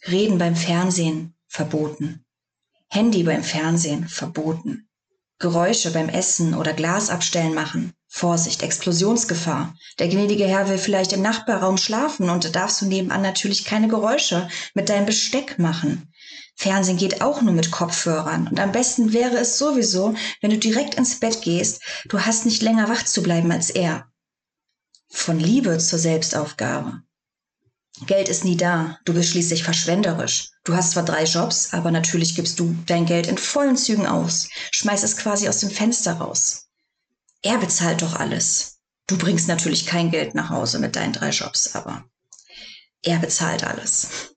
Reden 0.07 0.37
beim 0.37 0.55
Fernsehen 0.55 1.35
verboten. 1.47 2.22
Handy 2.93 3.23
beim 3.23 3.43
Fernsehen 3.43 4.07
verboten. 4.07 4.87
Geräusche 5.39 5.89
beim 5.89 6.09
Essen 6.09 6.53
oder 6.53 6.73
Glas 6.73 7.09
abstellen 7.09 7.55
machen. 7.55 7.93
Vorsicht, 8.07 8.61
Explosionsgefahr. 8.61 9.75
Der 9.97 10.09
gnädige 10.09 10.45
Herr 10.45 10.69
will 10.69 10.77
vielleicht 10.77 11.11
im 11.11 11.23
Nachbarraum 11.23 11.77
schlafen 11.77 12.29
und 12.29 12.45
da 12.45 12.49
darfst 12.49 12.81
du 12.81 12.85
nebenan 12.85 13.23
natürlich 13.23 13.65
keine 13.65 13.87
Geräusche 13.87 14.47
mit 14.75 14.89
deinem 14.89 15.07
Besteck 15.07 15.57
machen. 15.57 16.13
Fernsehen 16.55 16.97
geht 16.97 17.21
auch 17.23 17.41
nur 17.41 17.55
mit 17.55 17.71
Kopfhörern 17.71 18.47
und 18.47 18.59
am 18.59 18.71
besten 18.71 19.11
wäre 19.11 19.37
es 19.37 19.57
sowieso, 19.57 20.13
wenn 20.41 20.51
du 20.51 20.59
direkt 20.59 20.93
ins 20.93 21.19
Bett 21.19 21.41
gehst, 21.41 21.81
du 22.09 22.19
hast 22.19 22.45
nicht 22.45 22.61
länger 22.61 22.89
wach 22.89 23.05
zu 23.05 23.23
bleiben 23.23 23.51
als 23.51 23.71
er. 23.71 24.05
Von 25.09 25.39
Liebe 25.39 25.79
zur 25.79 25.97
Selbstaufgabe. 25.97 27.01
Geld 28.01 28.27
ist 28.27 28.43
nie 28.43 28.57
da, 28.57 28.97
du 29.05 29.13
bist 29.13 29.29
schließlich 29.29 29.63
verschwenderisch. 29.63 30.49
Du 30.63 30.75
hast 30.75 30.91
zwar 30.91 31.03
drei 31.03 31.25
Jobs, 31.25 31.73
aber 31.73 31.91
natürlich 31.91 32.35
gibst 32.35 32.59
du 32.59 32.75
dein 32.87 33.05
Geld 33.05 33.27
in 33.27 33.37
vollen 33.37 33.77
Zügen 33.77 34.07
aus, 34.07 34.49
schmeißt 34.71 35.03
es 35.03 35.17
quasi 35.17 35.47
aus 35.47 35.59
dem 35.59 35.69
Fenster 35.69 36.13
raus. 36.13 36.65
Er 37.43 37.57
bezahlt 37.59 38.01
doch 38.01 38.15
alles. 38.15 38.79
Du 39.05 39.17
bringst 39.17 39.47
natürlich 39.47 39.85
kein 39.85 40.11
Geld 40.11 40.33
nach 40.33 40.49
Hause 40.49 40.79
mit 40.79 40.95
deinen 40.95 41.13
drei 41.13 41.29
Jobs, 41.29 41.75
aber 41.75 42.05
er 43.03 43.19
bezahlt 43.19 43.63
alles. 43.63 44.33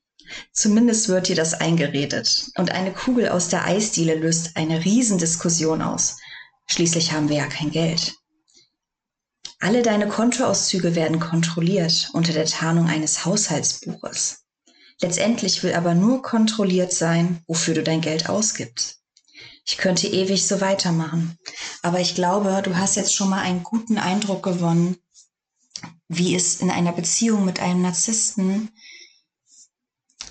Zumindest 0.52 1.08
wird 1.08 1.28
dir 1.28 1.36
das 1.36 1.54
eingeredet. 1.54 2.50
Und 2.56 2.72
eine 2.72 2.92
Kugel 2.92 3.28
aus 3.28 3.48
der 3.48 3.64
Eisdiele 3.64 4.16
löst 4.16 4.56
eine 4.56 4.84
Riesendiskussion 4.84 5.82
aus. 5.82 6.18
Schließlich 6.66 7.12
haben 7.12 7.28
wir 7.28 7.36
ja 7.36 7.46
kein 7.46 7.70
Geld. 7.70 8.14
Alle 9.58 9.82
deine 9.82 10.08
Kontoauszüge 10.08 10.94
werden 10.94 11.18
kontrolliert 11.18 12.10
unter 12.12 12.32
der 12.32 12.46
Tarnung 12.46 12.88
eines 12.88 13.25
Haushaltsbuches. 13.25 14.44
Letztendlich 15.00 15.62
will 15.62 15.75
aber 15.75 15.94
nur 15.94 16.22
kontrolliert 16.22 16.92
sein, 16.92 17.42
wofür 17.46 17.75
du 17.75 17.82
dein 17.82 18.00
Geld 18.00 18.28
ausgibst. 18.28 19.00
Ich 19.64 19.78
könnte 19.78 20.06
ewig 20.06 20.46
so 20.46 20.60
weitermachen. 20.60 21.38
Aber 21.82 22.00
ich 22.00 22.14
glaube, 22.14 22.62
du 22.62 22.76
hast 22.76 22.96
jetzt 22.96 23.14
schon 23.14 23.30
mal 23.30 23.40
einen 23.40 23.62
guten 23.62 23.98
Eindruck 23.98 24.42
gewonnen, 24.42 24.96
wie 26.08 26.34
es 26.34 26.60
in 26.60 26.70
einer 26.70 26.92
Beziehung 26.92 27.44
mit 27.44 27.60
einem 27.60 27.82
Narzissten 27.82 28.70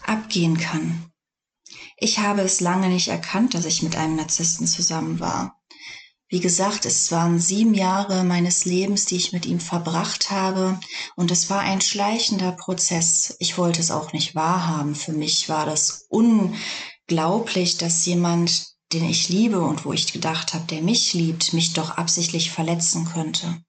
abgehen 0.03 0.57
kann. 0.57 1.11
Ich 1.97 2.19
habe 2.19 2.41
es 2.41 2.61
lange 2.61 2.87
nicht 2.89 3.07
erkannt, 3.07 3.53
dass 3.53 3.65
ich 3.65 3.81
mit 3.81 3.95
einem 3.95 4.15
Narzissten 4.15 4.67
zusammen 4.67 5.19
war. 5.19 5.61
Wie 6.27 6.39
gesagt, 6.39 6.85
es 6.85 7.11
waren 7.11 7.39
sieben 7.39 7.75
Jahre 7.75 8.23
meines 8.23 8.65
Lebens, 8.65 9.05
die 9.05 9.15
ich 9.15 9.31
mit 9.31 9.45
ihm 9.45 9.59
verbracht 9.59 10.31
habe. 10.31 10.79
Und 11.15 11.29
es 11.29 11.51
war 11.51 11.59
ein 11.59 11.81
schleichender 11.81 12.51
Prozess. 12.51 13.35
Ich 13.39 13.59
wollte 13.59 13.79
es 13.79 13.91
auch 13.91 14.11
nicht 14.11 14.33
wahrhaben. 14.33 14.95
Für 14.95 15.13
mich 15.13 15.49
war 15.49 15.67
das 15.67 16.07
unglaublich, 16.09 17.77
dass 17.77 18.05
jemand, 18.07 18.73
den 18.91 19.07
ich 19.07 19.29
liebe 19.29 19.61
und 19.61 19.85
wo 19.85 19.93
ich 19.93 20.11
gedacht 20.11 20.55
habe, 20.55 20.65
der 20.65 20.81
mich 20.81 21.13
liebt, 21.13 21.53
mich 21.53 21.73
doch 21.73 21.91
absichtlich 21.91 22.49
verletzen 22.49 23.05
könnte. 23.05 23.61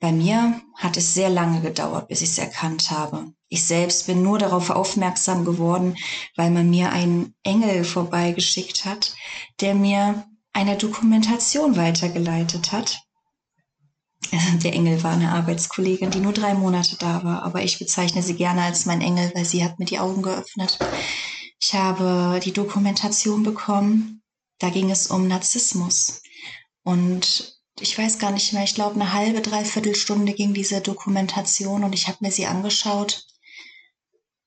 Bei 0.00 0.10
mir 0.12 0.60
hat 0.76 0.96
es 0.96 1.14
sehr 1.14 1.28
lange 1.28 1.60
gedauert, 1.60 2.08
bis 2.08 2.22
ich 2.22 2.30
es 2.30 2.38
erkannt 2.38 2.90
habe. 2.90 3.32
Ich 3.48 3.64
selbst 3.64 4.06
bin 4.06 4.22
nur 4.22 4.38
darauf 4.38 4.70
aufmerksam 4.70 5.44
geworden, 5.44 5.96
weil 6.36 6.50
man 6.50 6.70
mir 6.70 6.90
einen 6.90 7.34
Engel 7.42 7.84
vorbeigeschickt 7.84 8.86
hat, 8.86 9.14
der 9.60 9.74
mir 9.74 10.24
eine 10.52 10.76
Dokumentation 10.76 11.76
weitergeleitet 11.76 12.72
hat. 12.72 13.00
Der 14.62 14.72
Engel 14.74 15.02
war 15.02 15.12
eine 15.12 15.32
Arbeitskollegin, 15.32 16.10
die 16.10 16.20
nur 16.20 16.32
drei 16.32 16.54
Monate 16.54 16.96
da 16.98 17.24
war, 17.24 17.42
aber 17.42 17.62
ich 17.62 17.78
bezeichne 17.78 18.22
sie 18.22 18.34
gerne 18.34 18.62
als 18.62 18.86
mein 18.86 19.00
Engel, 19.00 19.32
weil 19.34 19.44
sie 19.44 19.64
hat 19.64 19.78
mir 19.78 19.86
die 19.86 19.98
Augen 19.98 20.22
geöffnet. 20.22 20.78
Ich 21.60 21.74
habe 21.74 22.40
die 22.44 22.52
Dokumentation 22.52 23.42
bekommen. 23.42 24.22
Da 24.58 24.70
ging 24.70 24.90
es 24.90 25.06
um 25.06 25.26
Narzissmus. 25.26 26.22
Und 26.82 27.60
ich 27.80 27.96
weiß 27.96 28.18
gar 28.18 28.30
nicht 28.30 28.52
mehr, 28.52 28.64
ich 28.64 28.74
glaube 28.74 28.94
eine 28.94 29.12
halbe, 29.12 29.40
dreiviertel 29.40 29.94
Stunde 29.94 30.34
ging 30.34 30.52
diese 30.52 30.80
Dokumentation 30.80 31.82
und 31.82 31.94
ich 31.94 32.08
habe 32.08 32.18
mir 32.20 32.30
sie 32.30 32.46
angeschaut. 32.46 33.26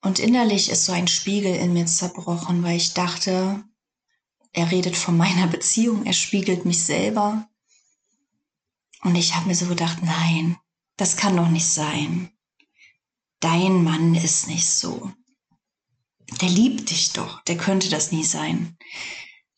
Und 0.02 0.18
innerlich 0.18 0.70
ist 0.70 0.84
so 0.84 0.92
ein 0.92 1.08
Spiegel 1.08 1.54
in 1.54 1.72
mir 1.72 1.86
zerbrochen, 1.86 2.62
weil 2.62 2.76
ich 2.76 2.94
dachte, 2.94 3.64
er 4.54 4.70
redet 4.70 4.96
von 4.96 5.16
meiner 5.16 5.46
Beziehung, 5.46 6.06
er 6.06 6.14
spiegelt 6.14 6.64
mich 6.64 6.82
selber. 6.82 7.46
Und 9.02 9.14
ich 9.14 9.34
habe 9.34 9.48
mir 9.48 9.54
so 9.54 9.66
gedacht, 9.66 9.98
nein, 10.02 10.56
das 10.96 11.16
kann 11.18 11.36
doch 11.36 11.48
nicht 11.48 11.66
sein. 11.66 12.30
Dein 13.40 13.84
Mann 13.84 14.14
ist 14.14 14.48
nicht 14.48 14.66
so 14.66 15.12
der 16.40 16.48
liebt 16.48 16.90
dich 16.90 17.12
doch, 17.12 17.42
der 17.44 17.56
könnte 17.56 17.88
das 17.88 18.12
nie 18.12 18.24
sein. 18.24 18.76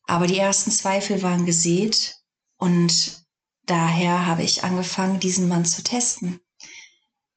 Aber 0.05 0.26
die 0.26 0.38
ersten 0.38 0.71
Zweifel 0.71 1.23
waren 1.23 1.47
gesät 1.47 2.17
und 2.59 3.25
daher 3.65 4.26
habe 4.26 4.43
ich 4.43 4.65
angefangen, 4.65 5.21
diesen 5.21 5.49
Mann 5.49 5.65
zu 5.65 5.83
testen. 5.83 6.41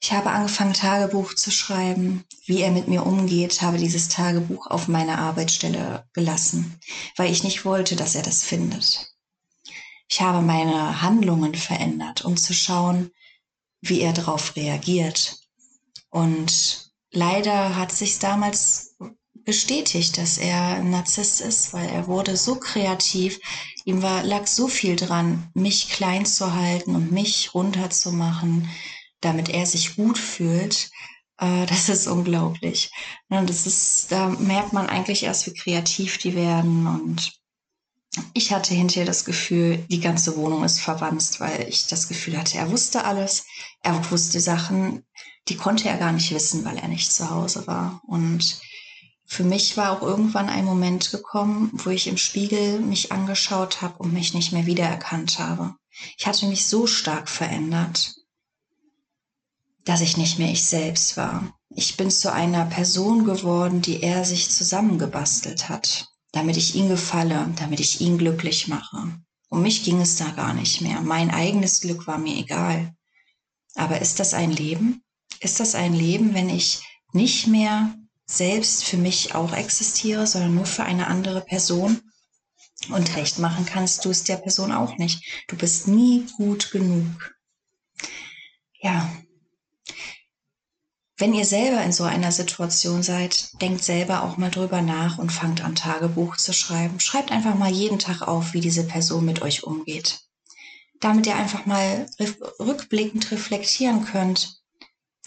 Ich 0.01 0.13
habe 0.13 0.32
angefangen, 0.32 0.74
Tagebuch 0.74 1.34
zu 1.34 1.51
schreiben, 1.51 2.24
wie 2.46 2.62
er 2.62 2.72
mit 2.72 2.88
mir 2.88 3.06
umgeht, 3.06 3.62
habe 3.62 3.77
dieses 3.77 4.08
Tagebuch 4.08 4.68
auf 4.68 4.88
meiner 4.88 5.18
Arbeitsstelle 5.20 6.08
gelassen, 6.13 6.79
weil 7.18 7.32
ich 7.32 7.44
nicht 7.44 7.65
wollte, 7.65 7.96
dass 7.96 8.15
er 8.15 8.24
das 8.24 8.44
findet. 8.44 9.13
Ich 10.08 10.22
habe 10.22 10.41
meine 10.41 11.01
Handlungen 11.01 11.53
verändert, 11.53 12.24
um 12.24 12.38
zu 12.38 12.53
schauen, 12.53 13.12
wie 13.82 14.00
er 14.00 14.13
darauf 14.13 14.56
reagiert. 14.56 15.38
Und 16.10 16.91
leider 17.12 17.75
hat 17.75 17.91
sich 17.91 18.20
damals 18.20 18.96
bestätigt, 19.34 20.18
dass 20.18 20.38
er 20.38 20.75
ein 20.75 20.91
Narzisst 20.91 21.41
ist, 21.41 21.74
weil 21.74 21.89
er 21.89 22.08
wurde 22.08 22.38
so 22.38 22.56
kreativ, 22.56 23.39
ihm 23.86 24.01
war, 24.01 24.24
lag 24.24 24.48
so 24.48 24.68
viel 24.68 24.96
dran, 24.96 25.50
mich 25.53 25.89
klein 25.89 26.25
zu 26.25 26.53
halten 26.53 26.96
und 26.96 27.12
mich 27.12 27.53
runterzumachen, 27.53 28.70
damit 29.21 29.49
er 29.49 29.65
sich 29.65 29.95
gut 29.95 30.17
fühlt. 30.17 30.89
Äh, 31.38 31.65
das 31.67 31.89
ist 31.89 32.07
unglaublich. 32.07 32.91
Und 33.29 33.49
das 33.49 33.65
ist, 33.65 34.11
da 34.11 34.29
merkt 34.29 34.73
man 34.73 34.88
eigentlich 34.88 35.23
erst, 35.23 35.47
wie 35.47 35.53
kreativ 35.53 36.17
die 36.17 36.35
werden 36.35 36.88
und 36.88 37.39
ich 38.33 38.51
hatte 38.51 38.73
hinterher 38.73 39.05
das 39.05 39.23
Gefühl, 39.23 39.85
die 39.89 39.99
ganze 39.99 40.35
Wohnung 40.35 40.63
ist 40.63 40.79
verwandt, 40.79 41.39
weil 41.39 41.67
ich 41.69 41.88
das 41.88 42.07
Gefühl 42.07 42.38
hatte, 42.38 42.57
er 42.57 42.71
wusste 42.71 43.03
alles, 43.03 43.45
er 43.81 44.11
wusste 44.11 44.39
Sachen, 44.39 45.05
die 45.47 45.55
konnte 45.55 45.88
er 45.89 45.97
gar 45.97 46.11
nicht 46.11 46.31
wissen, 46.33 46.65
weil 46.65 46.77
er 46.77 46.88
nicht 46.88 47.11
zu 47.11 47.29
Hause 47.29 47.67
war. 47.67 48.01
Und 48.07 48.59
für 49.25 49.43
mich 49.43 49.77
war 49.77 49.91
auch 49.91 50.01
irgendwann 50.01 50.49
ein 50.49 50.65
Moment 50.65 51.11
gekommen, 51.11 51.69
wo 51.73 51.91
ich 51.91 52.07
im 52.07 52.17
Spiegel 52.17 52.79
mich 52.79 53.11
angeschaut 53.11 53.81
habe 53.81 53.97
und 53.99 54.11
mich 54.13 54.33
nicht 54.33 54.51
mehr 54.51 54.65
wiedererkannt 54.65 55.38
habe. 55.38 55.75
Ich 56.17 56.25
hatte 56.25 56.47
mich 56.47 56.65
so 56.65 56.88
stark 56.88 57.29
verändert, 57.29 58.15
dass 59.86 60.01
ich 60.01 60.17
nicht 60.17 60.39
mehr 60.39 60.51
ich 60.51 60.65
selbst 60.65 61.17
war. 61.17 61.53
Ich 61.69 61.98
bin 61.98 62.12
zu 62.12 62.31
einer 62.33 62.65
Person 62.65 63.25
geworden, 63.25 63.81
die 63.81 64.01
er 64.01 64.25
sich 64.25 64.50
zusammengebastelt 64.50 65.69
hat, 65.69 66.07
damit 66.31 66.57
ich 66.57 66.75
ihn 66.75 66.89
gefalle, 66.89 67.53
damit 67.57 67.79
ich 67.79 68.01
ihn 68.01 68.17
glücklich 68.17 68.67
mache. 68.67 69.19
Um 69.50 69.62
mich 69.62 69.83
ging 69.83 70.00
es 70.00 70.15
da 70.15 70.29
gar 70.29 70.53
nicht 70.53 70.81
mehr. 70.81 71.01
Mein 71.01 71.31
eigenes 71.31 71.81
Glück 71.81 72.07
war 72.07 72.17
mir 72.17 72.38
egal. 72.38 72.93
Aber 73.75 74.01
ist 74.01 74.19
das 74.19 74.33
ein 74.33 74.51
Leben? 74.51 75.03
Ist 75.39 75.59
das 75.59 75.75
ein 75.75 75.93
Leben, 75.93 76.33
wenn 76.33 76.50
ich 76.50 76.81
nicht 77.13 77.48
mehr 77.48 77.95
selbst 78.25 78.83
für 78.83 78.98
mich 78.98 79.33
auch 79.33 79.53
existiere, 79.53 80.27
sondern 80.27 80.53
nur 80.53 80.65
für 80.65 80.83
eine 80.83 81.07
andere 81.07 81.41
Person. 81.41 82.01
Und 82.89 83.15
recht 83.15 83.39
machen 83.39 83.65
kannst 83.65 84.05
du 84.05 84.09
es 84.09 84.24
der 84.24 84.38
Person 84.38 84.71
auch 84.71 84.98
nicht. 84.98 85.24
Du 85.48 85.57
bist 85.57 85.88
nie 85.88 86.25
gut 86.38 86.71
genug. 86.71 87.36
Ja. 88.81 89.12
Wenn 91.19 91.33
ihr 91.33 91.43
selber 91.43 91.83
in 91.83 91.91
so 91.91 92.05
einer 92.05 92.31
Situation 92.31 93.03
seid, 93.03 93.61
denkt 93.61 93.83
selber 93.83 94.23
auch 94.23 94.38
mal 94.38 94.49
drüber 94.49 94.81
nach 94.81 95.17
und 95.17 95.33
fangt 95.33 95.61
an 95.61 95.75
Tagebuch 95.75 96.38
zu 96.38 96.53
schreiben. 96.53 97.01
Schreibt 97.01 97.33
einfach 97.33 97.55
mal 97.55 97.69
jeden 97.69 97.99
Tag 97.99 98.21
auf, 98.21 98.53
wie 98.53 98.61
diese 98.61 98.85
Person 98.85 99.25
mit 99.25 99.41
euch 99.41 99.63
umgeht. 99.65 100.21
Damit 101.01 101.27
ihr 101.27 101.35
einfach 101.35 101.65
mal 101.65 102.09
rückblickend 102.57 103.31
reflektieren 103.31 104.05
könnt, 104.05 104.61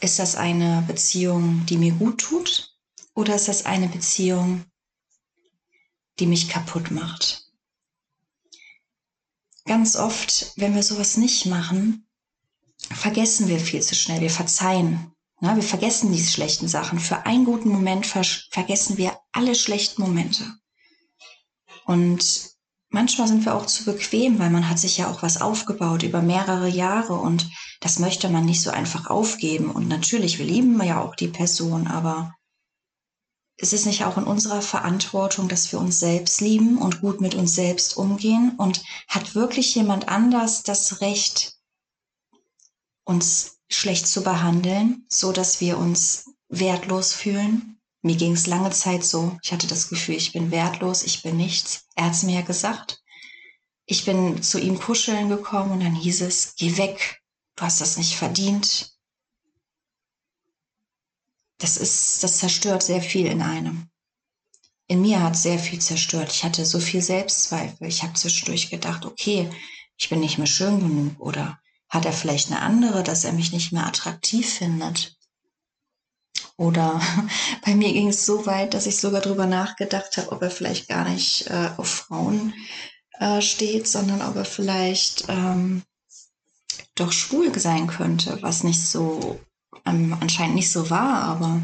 ist 0.01 0.19
das 0.19 0.35
eine 0.35 0.83
Beziehung, 0.87 1.67
die 1.67 1.77
mir 1.77 1.93
gut 1.93 2.23
tut? 2.23 2.75
Oder 3.15 3.35
ist 3.35 3.49
das 3.49 3.67
eine 3.67 3.89
Beziehung, 3.89 4.65
die 6.19 6.27
mich 6.27 6.49
kaputt 6.49 6.91
macht? 6.91 7.51
Ganz 9.67 9.97
oft, 9.97 10.55
wenn 10.57 10.75
wir 10.75 10.83
sowas 10.83 11.19
nicht 11.19 11.45
machen, 11.45 12.07
vergessen 12.79 13.49
wir 13.49 13.61
viel 13.61 13.83
zu 13.83 13.95
schnell. 13.95 14.23
Wir 14.23 14.31
verzeihen. 14.31 15.12
Ne? 15.43 15.57
Wir 15.57 15.63
vergessen 15.63 16.13
diese 16.13 16.31
schlechten 16.31 16.69
Sachen. 16.69 17.01
Für 17.01 17.27
einen 17.27 17.45
guten 17.45 17.69
Moment 17.69 18.07
ver 18.07 18.23
vergessen 18.51 18.97
wir 18.97 19.19
alle 19.33 19.55
schlechten 19.55 20.01
Momente. 20.01 20.45
Und 21.85 22.51
manchmal 22.91 23.27
sind 23.27 23.45
wir 23.45 23.57
auch 23.57 23.67
zu 23.67 23.85
bequem, 23.85 24.39
weil 24.39 24.51
man 24.51 24.69
hat 24.69 24.79
sich 24.79 24.99
ja 24.99 25.11
auch 25.11 25.23
was 25.23 25.41
aufgebaut 25.41 26.05
über 26.05 26.23
mehrere 26.23 26.69
Jahre 26.69 27.15
und 27.15 27.51
das 27.81 27.99
möchte 27.99 28.29
man 28.29 28.47
nicht 28.47 28.63
so 28.63 28.71
einfach 28.71 29.11
aufgeben. 29.11 29.73
Und 29.73 29.89
natürlich, 29.89 30.39
wir 30.39 30.47
lieben 30.47 30.81
ja 30.85 31.01
auch 31.03 31.17
die 31.17 31.29
Person, 31.29 31.89
aber 31.89 32.37
ist 33.57 33.73
es 33.73 33.85
nicht 33.85 34.05
auch 34.05 34.17
in 34.19 34.25
unserer 34.25 34.63
Verantwortung, 34.63 35.49
dass 35.49 35.73
wir 35.73 35.81
uns 35.81 35.99
selbst 35.99 36.41
lieben 36.41 36.79
und 36.79 37.01
gut 37.01 37.21
mit 37.21 37.35
uns 37.35 37.57
selbst 37.57 37.97
umgehen? 37.97 38.55
Und 38.59 38.85
hat 39.09 39.35
wirklich 39.35 39.75
jemand 39.75 40.09
anders 40.09 40.63
das 40.63 41.01
Recht, 41.01 41.57
uns 43.05 43.62
schlecht 43.75 44.07
zu 44.07 44.23
behandeln, 44.23 45.05
so 45.09 45.33
dass 45.33 45.61
wir 45.61 45.79
uns 45.79 46.31
wertlos 46.49 47.13
fühlen? 47.13 47.81
Mir 48.03 48.17
ging 48.17 48.33
es 48.33 48.47
lange 48.47 48.71
Zeit 48.71 49.05
so. 49.05 49.39
Ich 49.43 49.53
hatte 49.53 49.67
das 49.67 49.89
Gefühl, 49.89 50.17
ich 50.17 50.33
bin 50.33 50.51
wertlos, 50.51 51.05
ich 51.05 51.23
bin 51.23 51.37
nichts. 51.37 51.87
Er 51.95 52.07
hat 52.07 52.13
es 52.13 52.23
mir 52.25 52.37
ja 52.37 52.43
gesagt. 52.43 53.03
Ich 53.87 54.05
bin 54.05 54.43
zu 54.43 54.59
ihm 54.59 54.79
kuscheln 54.79 55.29
gekommen 55.29 55.73
und 55.73 55.81
dann 55.81 55.95
hieß 55.95 56.23
es, 56.23 56.55
geh 56.57 56.77
weg, 56.77 57.21
du 57.57 57.65
hast 57.65 57.81
das 57.81 57.97
nicht 57.97 58.17
verdient, 58.17 58.93
das 61.63 61.77
ist, 61.77 62.25
das 62.25 62.39
zerstört 62.39 62.83
sehr 62.83 63.01
viel 63.01 63.27
in 63.27 63.41
einem. 63.41 63.89
In 64.89 65.01
mir 65.01 65.23
hat 65.23 65.37
sehr 65.37 65.59
viel 65.59 65.81
zerstört. 65.81 66.33
Ich 66.33 66.45
hatte 66.45 66.67
so 66.67 66.81
viel 66.81 67.01
Selbstzweifel. 67.01 67.87
Ich 67.87 68.03
habe 68.03 68.15
zwischendurch 68.15 68.69
gedacht, 68.69 69.05
okay, 69.05 69.49
ich 69.97 70.09
bin 70.09 70.21
nicht 70.21 70.39
mehr 70.39 70.49
schön 70.49 70.81
genug 70.81 71.21
oder 71.21 71.61
hat 71.93 72.07
er 72.07 72.13
vielleicht 72.15 72.51
eine 72.51 72.63
andere, 72.63 73.03
dass 73.03 73.25
er 73.25 73.35
mich 73.35 73.53
nicht 73.53 73.71
mehr 73.71 73.87
attraktiv 73.87 74.49
findet? 74.49 75.15
Oder 76.57 77.01
bei 77.67 77.75
mir 77.75 77.93
ging 77.93 78.09
es 78.09 78.25
so 78.25 78.47
weit, 78.47 78.73
dass 78.73 78.87
ich 78.87 78.97
sogar 78.97 79.21
darüber 79.21 79.47
nachgedacht 79.47 80.17
habe, 80.17 80.33
ob 80.33 80.41
er 80.41 80.51
vielleicht 80.51 80.89
gar 80.89 81.07
nicht 81.07 81.49
äh, 81.49 81.69
auf 81.77 81.89
Frauen 81.89 82.55
äh, 83.21 83.43
steht, 83.43 83.87
sondern 83.87 84.23
ob 84.23 84.37
er 84.37 84.47
vielleicht 84.47 85.27
ähm, 85.29 85.83
doch 86.95 87.13
schwul 87.13 87.57
sein 87.59 87.87
könnte, 87.89 88.39
was 88.41 88.65
nicht 88.65 88.81
so 88.81 89.39
ähm, 89.85 90.17
anscheinend 90.19 90.55
nicht 90.55 90.73
so 90.73 90.89
war, 90.89 91.25
aber 91.25 91.61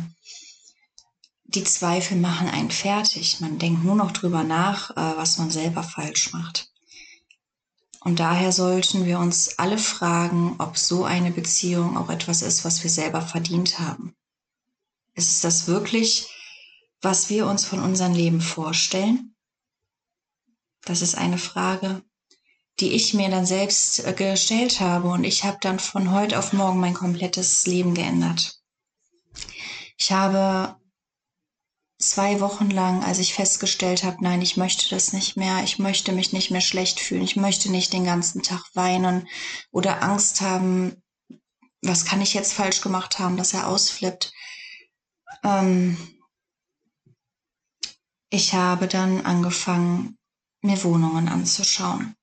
die 1.45 1.65
Zweifel 1.65 2.19
machen 2.19 2.51
einen 2.51 2.71
fertig. 2.71 3.41
Man 3.41 3.59
denkt 3.59 3.83
nur 3.83 3.95
noch 3.95 4.11
drüber 4.11 4.45
nach, 4.45 4.91
äh, 4.91 5.17
was 5.17 5.39
man 5.39 5.51
selber 5.51 5.83
falsch 5.83 6.35
macht. 6.35 6.68
Und 8.01 8.21
daher 8.21 8.53
sollten 8.53 9.05
wir 9.05 9.19
uns 9.19 9.59
alle 9.59 9.79
fragen, 9.79 10.55
ob 10.59 10.79
so 10.79 11.05
eine 11.05 11.31
Beziehung 11.31 11.97
auch 11.97 12.11
etwas 12.11 12.43
ist, 12.43 12.65
was 12.65 12.83
wir 12.83 12.91
selber 12.91 13.23
verdient 13.23 13.79
haben. 13.79 14.15
Ist 15.15 15.31
es 15.31 15.41
das 15.41 15.67
wirklich, 15.67 16.29
was 17.03 17.29
wir 17.29 17.47
uns 17.47 17.65
von 17.65 17.81
unserem 17.81 18.15
Leben 18.15 18.41
vorstellen? 18.41 19.35
Das 20.85 21.03
ist 21.03 21.17
eine 21.17 21.39
Frage, 21.39 22.03
die 22.81 22.93
ich 22.93 23.15
mir 23.15 23.29
dann 23.29 23.45
selbst 23.45 24.05
äh, 24.07 24.13
gestellt 24.13 24.81
habe. 24.81 25.09
Und 25.09 25.25
ich 25.25 25.45
habe 25.45 25.59
dann 25.61 25.81
von 25.81 26.13
heute 26.13 26.39
auf 26.39 26.53
morgen 26.53 26.79
mein 26.79 26.95
komplettes 26.95 27.67
Leben 27.67 27.95
geändert. 27.95 28.61
Ich 29.97 30.13
habe 30.13 30.78
zwei 31.99 32.41
Wochen 32.41 32.71
lang, 32.71 33.03
als 33.03 33.19
ich 33.19 33.35
festgestellt 33.35 34.05
habe, 34.05 34.23
nein, 34.23 34.41
ich 34.41 34.57
möchte 34.57 34.89
das 34.89 35.13
nicht 35.13 35.37
mehr, 35.37 35.65
ich 35.65 35.79
möchte 35.79 36.13
mich 36.13 36.33
nicht 36.33 36.51
mehr 36.51 36.61
schlecht 36.61 37.01
fühlen, 37.01 37.23
ich 37.23 37.37
möchte 37.37 37.71
nicht 37.71 37.93
den 37.93 38.05
ganzen 38.05 38.43
Tag 38.43 38.65
weinen 38.75 39.29
oder 39.73 40.03
Angst 40.03 40.41
haben, 40.41 41.03
was 41.83 42.05
kann 42.05 42.21
ich 42.21 42.35
jetzt 42.35 42.53
falsch 42.53 42.81
gemacht 42.81 43.19
haben, 43.19 43.37
dass 43.37 43.55
er 43.55 43.67
ausflippt. 43.67 44.33
Ähm 45.45 45.97
ich 48.31 48.55
habe 48.55 48.89
dann 48.89 49.25
angefangen, 49.25 50.19
mir 50.61 50.83
Wohnungen 50.85 51.29
anzuschauen. 51.29 52.15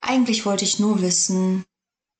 Eigentlich 0.00 0.44
wollte 0.44 0.64
ich 0.64 0.78
nur 0.78 1.00
wissen, 1.00 1.64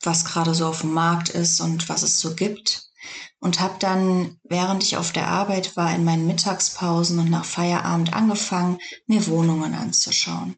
was 0.01 0.25
gerade 0.25 0.55
so 0.55 0.67
auf 0.67 0.83
dem 0.83 0.93
Markt 0.93 1.31
ist 1.31 1.61
und 1.61 1.89
was 1.89 2.03
es 2.03 2.21
so 2.21 2.35
gibt. 2.35 2.92
Und 3.41 3.61
habe 3.61 3.75
dann, 3.79 4.39
während 4.45 4.83
ich 4.85 4.97
auf 4.97 5.13
der 5.13 5.29
Arbeit 5.29 5.77
war, 5.77 5.95
in 5.95 6.05
meinen 6.05 6.27
Mittagspausen 6.27 7.19
und 7.19 7.31
nach 7.31 7.45
Feierabend 7.45 8.13
angefangen, 8.13 8.79
mir 9.07 9.27
Wohnungen 9.27 9.75
anzuschauen. 9.75 10.57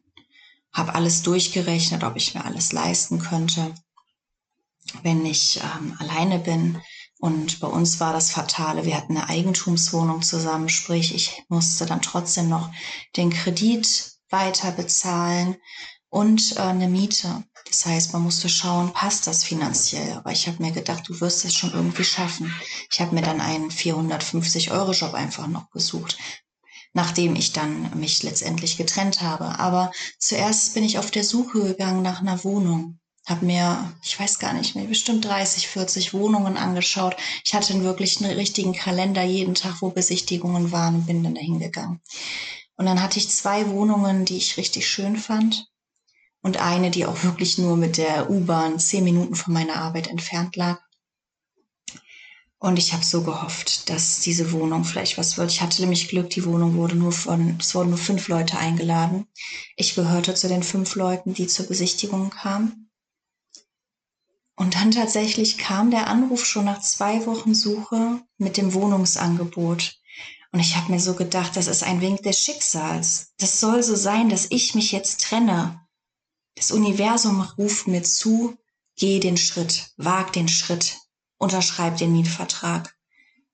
Habe 0.71 0.93
alles 0.93 1.21
durchgerechnet, 1.23 2.03
ob 2.03 2.15
ich 2.15 2.35
mir 2.35 2.45
alles 2.45 2.71
leisten 2.71 3.19
könnte, 3.19 3.73
wenn 5.03 5.25
ich 5.25 5.57
ähm, 5.57 5.95
alleine 5.99 6.39
bin. 6.39 6.81
Und 7.19 7.59
bei 7.59 7.67
uns 7.67 7.99
war 7.99 8.13
das 8.13 8.29
Fatale, 8.29 8.85
wir 8.85 8.95
hatten 8.97 9.17
eine 9.17 9.29
Eigentumswohnung 9.29 10.21
zusammen, 10.21 10.69
sprich 10.69 11.15
ich 11.15 11.43
musste 11.47 11.85
dann 11.85 12.01
trotzdem 12.01 12.49
noch 12.49 12.69
den 13.15 13.31
Kredit 13.31 14.11
weiter 14.29 14.71
bezahlen 14.71 15.55
und 16.09 16.57
äh, 16.57 16.59
eine 16.59 16.87
Miete. 16.87 17.43
Das 17.67 17.85
heißt, 17.85 18.13
man 18.13 18.21
musste 18.21 18.47
schauen, 18.47 18.93
passt 18.93 19.27
das 19.27 19.43
finanziell. 19.43 20.13
Aber 20.13 20.31
ich 20.31 20.47
habe 20.47 20.61
mir 20.61 20.71
gedacht, 20.71 21.07
du 21.07 21.19
wirst 21.19 21.45
es 21.45 21.55
schon 21.55 21.73
irgendwie 21.73 22.03
schaffen. 22.03 22.53
Ich 22.91 23.01
habe 23.01 23.15
mir 23.15 23.21
dann 23.21 23.41
einen 23.41 23.71
450-Euro-Job 23.71 25.13
einfach 25.13 25.47
noch 25.47 25.69
gesucht, 25.71 26.17
nachdem 26.93 27.35
ich 27.35 27.53
dann 27.53 27.99
mich 27.99 28.23
letztendlich 28.23 28.77
getrennt 28.77 29.21
habe. 29.21 29.59
Aber 29.59 29.91
zuerst 30.19 30.73
bin 30.73 30.83
ich 30.83 30.99
auf 30.99 31.11
der 31.11 31.23
Suche 31.23 31.63
gegangen 31.63 32.03
nach 32.03 32.21
einer 32.21 32.43
Wohnung. 32.43 32.99
Habe 33.25 33.45
mir, 33.47 33.91
ich 34.03 34.19
weiß 34.19 34.37
gar 34.37 34.53
nicht 34.53 34.75
mehr, 34.75 34.85
bestimmt 34.85 35.25
30, 35.25 35.67
40 35.67 36.13
Wohnungen 36.13 36.57
angeschaut. 36.57 37.17
Ich 37.43 37.55
hatte 37.55 37.83
wirklich 37.83 38.23
einen 38.23 38.37
richtigen 38.37 38.73
Kalender 38.73 39.23
jeden 39.23 39.55
Tag, 39.55 39.81
wo 39.81 39.89
Besichtigungen 39.89 40.71
waren 40.71 40.95
und 40.95 41.07
bin 41.07 41.23
dann 41.23 41.33
dahin 41.33 41.59
gegangen. 41.59 42.01
Und 42.77 42.85
dann 42.85 43.01
hatte 43.01 43.17
ich 43.17 43.29
zwei 43.29 43.67
Wohnungen, 43.69 44.25
die 44.25 44.37
ich 44.37 44.57
richtig 44.57 44.87
schön 44.87 45.17
fand 45.17 45.67
und 46.45 46.57
eine, 46.57 46.91
die 46.91 47.07
auch 47.07 47.23
wirklich 47.23 47.57
nur 47.57 47.75
mit 47.75 47.97
der 47.97 48.29
U-Bahn 48.29 48.77
zehn 48.77 49.03
Minuten 49.03 49.33
von 49.33 49.51
meiner 49.51 49.77
Arbeit 49.77 50.05
entfernt 50.05 50.55
lag. 50.55 50.79
Und 52.59 52.77
ich 52.77 52.93
habe 52.93 53.03
so 53.03 53.23
gehofft, 53.23 53.89
dass 53.89 54.19
diese 54.19 54.51
Wohnung 54.51 54.83
vielleicht 54.83 55.17
was 55.17 55.39
wird. 55.39 55.49
Ich 55.49 55.61
hatte 55.61 55.81
nämlich 55.81 56.07
Glück, 56.07 56.29
die 56.29 56.45
Wohnung 56.45 56.75
wurde 56.75 56.95
nur 56.97 57.11
von, 57.11 57.57
es 57.59 57.73
wurden 57.73 57.89
nur 57.89 57.97
fünf 57.97 58.27
Leute 58.27 58.59
eingeladen. 58.59 59.25
Ich 59.75 59.95
gehörte 59.95 60.35
zu 60.35 60.47
den 60.47 60.61
fünf 60.61 60.93
Leuten, 60.93 61.33
die 61.33 61.47
zur 61.47 61.65
Besichtigung 61.65 62.29
kamen. 62.29 62.91
Und 64.55 64.75
dann 64.75 64.91
tatsächlich 64.91 65.57
kam 65.57 65.89
der 65.89 66.05
Anruf 66.05 66.45
schon 66.45 66.65
nach 66.65 66.81
zwei 66.81 67.25
Wochen 67.25 67.55
Suche 67.55 68.21
mit 68.37 68.57
dem 68.57 68.75
Wohnungsangebot. 68.75 69.99
Und 70.51 70.59
ich 70.59 70.75
habe 70.75 70.91
mir 70.91 70.99
so 70.99 71.15
gedacht, 71.15 71.57
das 71.57 71.65
ist 71.65 71.81
ein 71.81 72.01
Wink 72.01 72.21
des 72.21 72.39
Schicksals. 72.39 73.33
Das 73.39 73.59
soll 73.59 73.81
so 73.81 73.95
sein, 73.95 74.29
dass 74.29 74.45
ich 74.51 74.75
mich 74.75 74.91
jetzt 74.91 75.21
trenne 75.21 75.81
das 76.55 76.71
Universum 76.71 77.41
ruft 77.57 77.87
mir 77.87 78.03
zu, 78.03 78.57
geh 78.95 79.19
den 79.19 79.37
Schritt, 79.37 79.91
wag 79.97 80.31
den 80.31 80.47
Schritt, 80.47 80.97
unterschreib 81.37 81.97
den 81.97 82.13
Mietvertrag. 82.13 82.95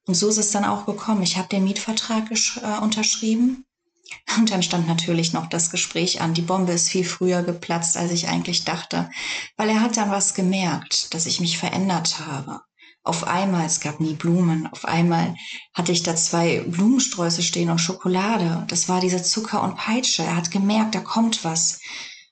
Und 0.05 0.15
so 0.15 0.29
ist 0.29 0.37
es 0.37 0.51
dann 0.51 0.65
auch 0.65 0.85
gekommen. 0.85 1.23
Ich 1.23 1.37
habe 1.37 1.47
den 1.47 1.63
Mietvertrag 1.63 2.31
äh, 2.31 2.79
unterschrieben 2.81 3.65
und 4.37 4.51
dann 4.51 4.63
stand 4.63 4.87
natürlich 4.87 5.33
noch 5.33 5.47
das 5.47 5.69
Gespräch 5.69 6.21
an. 6.21 6.33
Die 6.33 6.41
Bombe 6.41 6.73
ist 6.73 6.89
viel 6.89 7.05
früher 7.05 7.43
geplatzt, 7.43 7.97
als 7.97 8.11
ich 8.11 8.27
eigentlich 8.27 8.65
dachte, 8.65 9.09
weil 9.57 9.69
er 9.69 9.81
hat 9.81 9.97
dann 9.97 10.11
was 10.11 10.33
gemerkt, 10.33 11.13
dass 11.13 11.25
ich 11.25 11.39
mich 11.39 11.57
verändert 11.57 12.19
habe. 12.19 12.61
Auf 13.03 13.25
einmal, 13.25 13.65
es 13.65 13.79
gab 13.79 13.99
nie 13.99 14.13
Blumen, 14.13 14.67
auf 14.67 14.85
einmal 14.85 15.35
hatte 15.73 15.91
ich 15.91 16.03
da 16.03 16.15
zwei 16.15 16.59
Blumensträuße 16.59 17.41
stehen 17.41 17.71
und 17.71 17.79
Schokolade. 17.79 18.63
Das 18.67 18.89
war 18.89 19.01
diese 19.01 19.23
Zucker 19.23 19.63
und 19.63 19.75
Peitsche. 19.75 20.21
Er 20.21 20.35
hat 20.35 20.51
gemerkt, 20.51 20.93
da 20.93 20.99
kommt 20.99 21.43
was. 21.43 21.79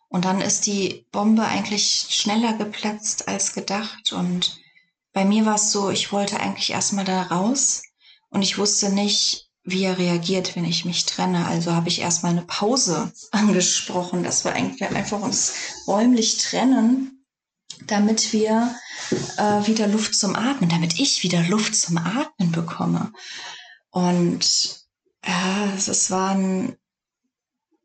Und 0.10 0.26
dann 0.26 0.42
ist 0.42 0.66
die 0.66 1.06
Bombe 1.12 1.46
eigentlich 1.46 2.08
schneller 2.10 2.54
geplatzt 2.54 3.28
als 3.28 3.54
gedacht. 3.54 4.12
Und 4.12 4.60
bei 5.14 5.24
mir 5.24 5.46
war 5.46 5.56
es 5.56 5.72
so, 5.72 5.90
ich 5.92 6.12
wollte 6.12 6.40
eigentlich 6.40 6.72
erstmal 6.72 7.06
da 7.06 7.24
raus 7.24 7.84
und 8.30 8.42
ich 8.42 8.58
wusste 8.58 8.90
nicht, 8.92 9.50
wie 9.64 9.84
er 9.84 10.00
reagiert, 10.00 10.56
wenn 10.56 10.66
ich 10.66 10.84
mich 10.84 11.06
trenne. 11.06 11.46
Also 11.46 11.74
habe 11.74 11.90
ich 11.90 12.02
erstmal 12.02 12.32
eine 12.32 12.42
Pause 12.42 13.12
angesprochen, 13.32 14.24
dass 14.24 14.44
wir 14.44 14.54
eigentlich 14.54 14.84
einfach 14.84 15.22
uns 15.22 15.54
räumlich 15.88 16.38
trennen, 16.38 17.26
damit 17.86 18.34
wir 18.34 18.76
äh, 19.38 19.68
wieder 19.68 19.88
Luft 19.88 20.16
zum 20.16 20.36
Atmen, 20.36 20.70
damit 20.70 21.00
ich 21.00 21.22
wieder 21.22 21.44
Luft 21.44 21.76
zum 21.76 21.98
Atmen 21.98 22.52
bekomme. 22.52 23.14
Und 23.92 24.86
äh, 25.22 25.76
es 25.76 26.10
war 26.10 26.32
ein 26.32 26.76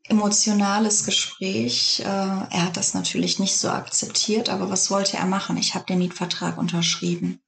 emotionales 0.07 1.05
Gespräch. 1.05 2.01
Äh, 2.01 2.03
er 2.03 2.65
hat 2.65 2.77
das 2.77 2.93
natürlich 2.93 3.39
nicht 3.39 3.57
so 3.57 3.69
akzeptiert, 3.69 4.49
aber 4.49 4.69
was 4.69 4.91
wollte 4.91 5.17
er 5.17 5.25
machen? 5.25 5.57
Ich 5.57 5.75
habe 5.75 5.85
den 5.85 5.99
Mietvertrag 5.99 6.57
unterschrieben. 6.57 7.41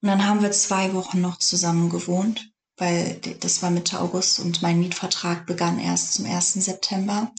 Und 0.00 0.08
dann 0.08 0.26
haben 0.26 0.42
wir 0.42 0.52
zwei 0.52 0.94
Wochen 0.94 1.20
noch 1.20 1.38
zusammen 1.38 1.90
gewohnt, 1.90 2.50
weil 2.76 3.20
das 3.40 3.62
war 3.62 3.70
Mitte 3.70 4.00
August 4.00 4.40
und 4.40 4.62
mein 4.62 4.78
Mietvertrag 4.78 5.46
begann 5.46 5.78
erst 5.78 6.14
zum 6.14 6.26
1. 6.26 6.54
September. 6.54 7.32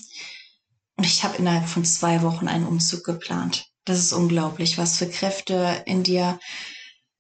Und 0.98 1.06
ich 1.06 1.24
habe 1.24 1.38
innerhalb 1.38 1.68
von 1.68 1.86
zwei 1.86 2.22
Wochen 2.24 2.48
einen 2.50 2.68
Umzug 2.68 3.06
geplant. 3.06 3.68
Das 3.86 4.00
ist 4.00 4.14
unglaublich, 4.14 4.78
was 4.78 4.98
für 4.98 5.10
Kräfte 5.10 5.82
in 5.86 6.04
dir, 6.04 6.40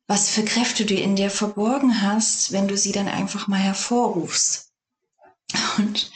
was 0.07 0.29
für 0.29 0.43
Kräfte 0.43 0.85
du 0.85 0.93
in 0.93 1.15
dir 1.15 1.29
verborgen 1.29 2.01
hast, 2.01 2.51
wenn 2.51 2.67
du 2.67 2.77
sie 2.77 2.91
dann 2.91 3.07
einfach 3.07 3.47
mal 3.47 3.59
hervorrufst. 3.59 4.71
Und 5.77 6.11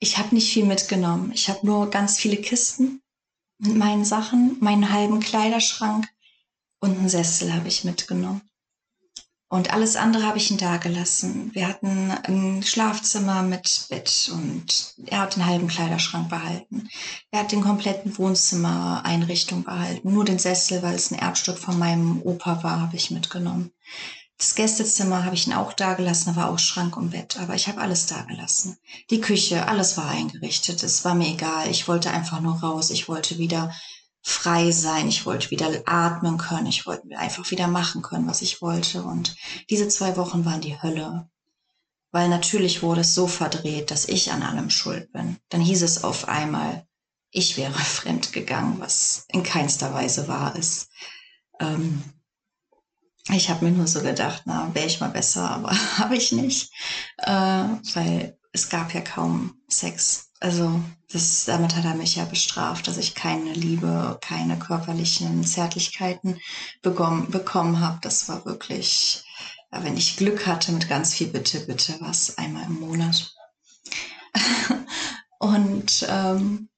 ich 0.00 0.18
habe 0.18 0.34
nicht 0.34 0.52
viel 0.52 0.64
mitgenommen. 0.64 1.30
Ich 1.32 1.48
habe 1.48 1.64
nur 1.64 1.90
ganz 1.90 2.18
viele 2.18 2.38
Kisten 2.38 3.02
mit 3.58 3.76
meinen 3.76 4.04
Sachen, 4.04 4.56
meinen 4.60 4.92
halben 4.92 5.20
Kleiderschrank 5.20 6.08
und 6.80 6.98
einen 6.98 7.10
Sessel 7.10 7.52
habe 7.52 7.68
ich 7.68 7.84
mitgenommen. 7.84 8.40
Und 9.52 9.72
alles 9.72 9.96
andere 9.96 10.24
habe 10.26 10.38
ich 10.38 10.50
ihn 10.50 10.58
da 10.58 10.76
gelassen. 10.76 11.50
Wir 11.54 11.66
hatten 11.66 12.12
ein 12.12 12.62
Schlafzimmer 12.62 13.42
mit 13.42 13.86
Bett 13.90 14.30
und 14.32 14.94
er 15.06 15.22
hat 15.22 15.34
den 15.34 15.44
halben 15.44 15.66
Kleiderschrank 15.66 16.28
behalten. 16.28 16.88
Er 17.32 17.40
hat 17.40 17.50
den 17.50 17.60
kompletten 17.60 18.16
Wohnzimmer-Einrichtung 18.16 19.64
behalten. 19.64 20.12
Nur 20.14 20.24
den 20.24 20.38
Sessel, 20.38 20.84
weil 20.84 20.94
es 20.94 21.10
ein 21.10 21.18
Erbstück 21.18 21.58
von 21.58 21.78
meinem 21.80 22.22
Opa 22.22 22.62
war, 22.62 22.80
habe 22.80 22.96
ich 22.96 23.10
mitgenommen. 23.10 23.72
Das 24.40 24.54
Gästezimmer 24.54 25.26
habe 25.26 25.34
ich 25.34 25.46
ihn 25.46 25.52
auch 25.52 25.74
da 25.74 25.92
gelassen, 25.92 26.30
da 26.30 26.36
war 26.40 26.50
auch 26.50 26.58
Schrank 26.58 26.96
und 26.96 27.10
Bett, 27.10 27.38
aber 27.38 27.54
ich 27.56 27.68
habe 27.68 27.82
alles 27.82 28.06
da 28.06 28.22
gelassen. 28.22 28.78
Die 29.10 29.20
Küche, 29.20 29.68
alles 29.68 29.98
war 29.98 30.08
eingerichtet, 30.08 30.82
es 30.82 31.04
war 31.04 31.14
mir 31.14 31.28
egal. 31.28 31.68
Ich 31.68 31.88
wollte 31.88 32.10
einfach 32.10 32.40
nur 32.40 32.58
raus, 32.58 32.90
ich 32.90 33.06
wollte 33.06 33.36
wieder 33.36 33.70
frei 34.22 34.70
sein, 34.70 35.08
ich 35.08 35.26
wollte 35.26 35.50
wieder 35.50 35.70
atmen 35.84 36.38
können, 36.38 36.64
ich 36.64 36.86
wollte 36.86 37.18
einfach 37.18 37.50
wieder 37.50 37.68
machen 37.68 38.00
können, 38.00 38.26
was 38.26 38.40
ich 38.40 38.62
wollte. 38.62 39.02
Und 39.02 39.36
diese 39.68 39.88
zwei 39.88 40.16
Wochen 40.16 40.46
waren 40.46 40.62
die 40.62 40.80
Hölle. 40.80 41.28
Weil 42.10 42.30
natürlich 42.30 42.82
wurde 42.82 43.02
es 43.02 43.14
so 43.14 43.26
verdreht, 43.26 43.90
dass 43.90 44.08
ich 44.08 44.32
an 44.32 44.42
allem 44.42 44.70
schuld 44.70 45.12
bin. 45.12 45.36
Dann 45.50 45.60
hieß 45.60 45.82
es 45.82 46.02
auf 46.02 46.28
einmal, 46.28 46.86
ich 47.30 47.58
wäre 47.58 47.72
fremd 47.78 48.32
gegangen, 48.32 48.80
was 48.80 49.26
in 49.28 49.42
keinster 49.42 49.92
Weise 49.92 50.28
wahr 50.28 50.56
ist. 50.56 50.88
Ähm, 51.60 52.02
ich 53.28 53.50
habe 53.50 53.64
mir 53.64 53.72
nur 53.72 53.86
so 53.86 54.00
gedacht, 54.00 54.42
na, 54.46 54.70
wäre 54.74 54.86
ich 54.86 55.00
mal 55.00 55.10
besser, 55.10 55.50
aber 55.50 55.70
habe 55.98 56.16
ich 56.16 56.32
nicht, 56.32 56.72
äh, 57.18 57.64
weil 57.94 58.38
es 58.52 58.68
gab 58.68 58.92
ja 58.94 59.00
kaum 59.00 59.54
Sex. 59.68 60.30
Also 60.40 60.80
das, 61.12 61.44
damit 61.44 61.76
hat 61.76 61.84
er 61.84 61.94
mich 61.94 62.16
ja 62.16 62.24
bestraft, 62.24 62.88
dass 62.88 62.96
ich 62.96 63.14
keine 63.14 63.52
Liebe, 63.52 64.18
keine 64.22 64.58
körperlichen 64.58 65.44
Zärtlichkeiten 65.44 66.40
bekommen, 66.82 67.30
bekommen 67.30 67.80
habe. 67.80 67.98
Das 68.00 68.28
war 68.28 68.44
wirklich, 68.46 69.22
wenn 69.70 69.96
ich 69.96 70.16
Glück 70.16 70.46
hatte 70.46 70.72
mit 70.72 70.88
ganz 70.88 71.14
viel 71.14 71.28
Bitte, 71.28 71.60
bitte, 71.60 71.96
was 72.00 72.38
einmal 72.38 72.64
im 72.64 72.80
Monat. 72.80 73.34
Und 75.38 76.06
ähm, 76.08 76.68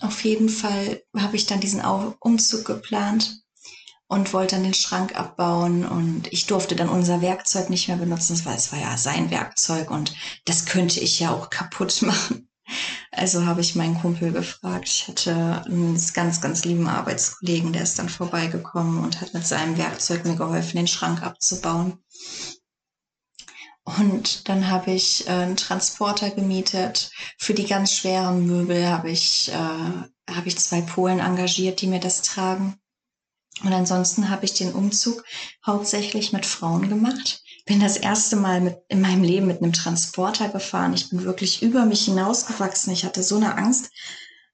auf 0.00 0.24
jeden 0.24 0.48
Fall 0.48 1.02
habe 1.16 1.36
ich 1.36 1.46
dann 1.46 1.60
diesen 1.60 1.82
Umzug 2.20 2.64
geplant 2.64 3.42
und 4.10 4.32
wollte 4.32 4.56
dann 4.56 4.64
den 4.64 4.74
Schrank 4.74 5.14
abbauen 5.14 5.86
und 5.86 6.32
ich 6.32 6.46
durfte 6.46 6.74
dann 6.74 6.88
unser 6.88 7.22
Werkzeug 7.22 7.70
nicht 7.70 7.86
mehr 7.86 7.96
benutzen, 7.96 8.44
weil 8.44 8.56
es 8.56 8.72
war 8.72 8.80
ja 8.80 8.96
sein 8.96 9.30
Werkzeug 9.30 9.88
und 9.92 10.16
das 10.46 10.66
könnte 10.66 10.98
ich 10.98 11.20
ja 11.20 11.30
auch 11.30 11.48
kaputt 11.48 12.02
machen. 12.02 12.48
Also 13.12 13.46
habe 13.46 13.60
ich 13.60 13.76
meinen 13.76 14.00
Kumpel 14.00 14.32
gefragt. 14.32 14.88
Ich 14.88 15.06
hatte 15.06 15.62
einen 15.64 16.00
ganz, 16.12 16.40
ganz 16.40 16.64
lieben 16.64 16.88
Arbeitskollegen, 16.88 17.72
der 17.72 17.82
ist 17.84 18.00
dann 18.00 18.08
vorbeigekommen 18.08 18.98
und 19.04 19.20
hat 19.20 19.32
mit 19.32 19.46
seinem 19.46 19.78
Werkzeug 19.78 20.24
mir 20.24 20.34
geholfen, 20.34 20.76
den 20.76 20.88
Schrank 20.88 21.22
abzubauen. 21.22 21.98
Und 23.84 24.48
dann 24.48 24.68
habe 24.68 24.90
ich 24.90 25.26
äh, 25.28 25.30
einen 25.30 25.56
Transporter 25.56 26.30
gemietet. 26.30 27.12
Für 27.38 27.54
die 27.54 27.66
ganz 27.66 27.92
schweren 27.92 28.44
Möbel 28.44 28.88
habe 28.88 29.10
ich, 29.10 29.50
äh, 29.50 30.32
habe 30.32 30.46
ich 30.46 30.58
zwei 30.58 30.80
Polen 30.80 31.20
engagiert, 31.20 31.80
die 31.80 31.86
mir 31.86 32.00
das 32.00 32.22
tragen. 32.22 32.80
Und 33.62 33.72
ansonsten 33.72 34.30
habe 34.30 34.44
ich 34.44 34.54
den 34.54 34.72
Umzug 34.72 35.24
hauptsächlich 35.64 36.32
mit 36.32 36.46
Frauen 36.46 36.88
gemacht. 36.88 37.42
Bin 37.66 37.80
das 37.80 37.96
erste 37.96 38.36
Mal 38.36 38.60
mit, 38.60 38.78
in 38.88 39.00
meinem 39.00 39.22
Leben 39.22 39.46
mit 39.46 39.62
einem 39.62 39.72
Transporter 39.72 40.48
gefahren. 40.48 40.94
Ich 40.94 41.10
bin 41.10 41.24
wirklich 41.24 41.62
über 41.62 41.84
mich 41.84 42.06
hinausgewachsen. 42.06 42.92
Ich 42.92 43.04
hatte 43.04 43.22
so 43.22 43.36
eine 43.36 43.56
Angst, 43.56 43.90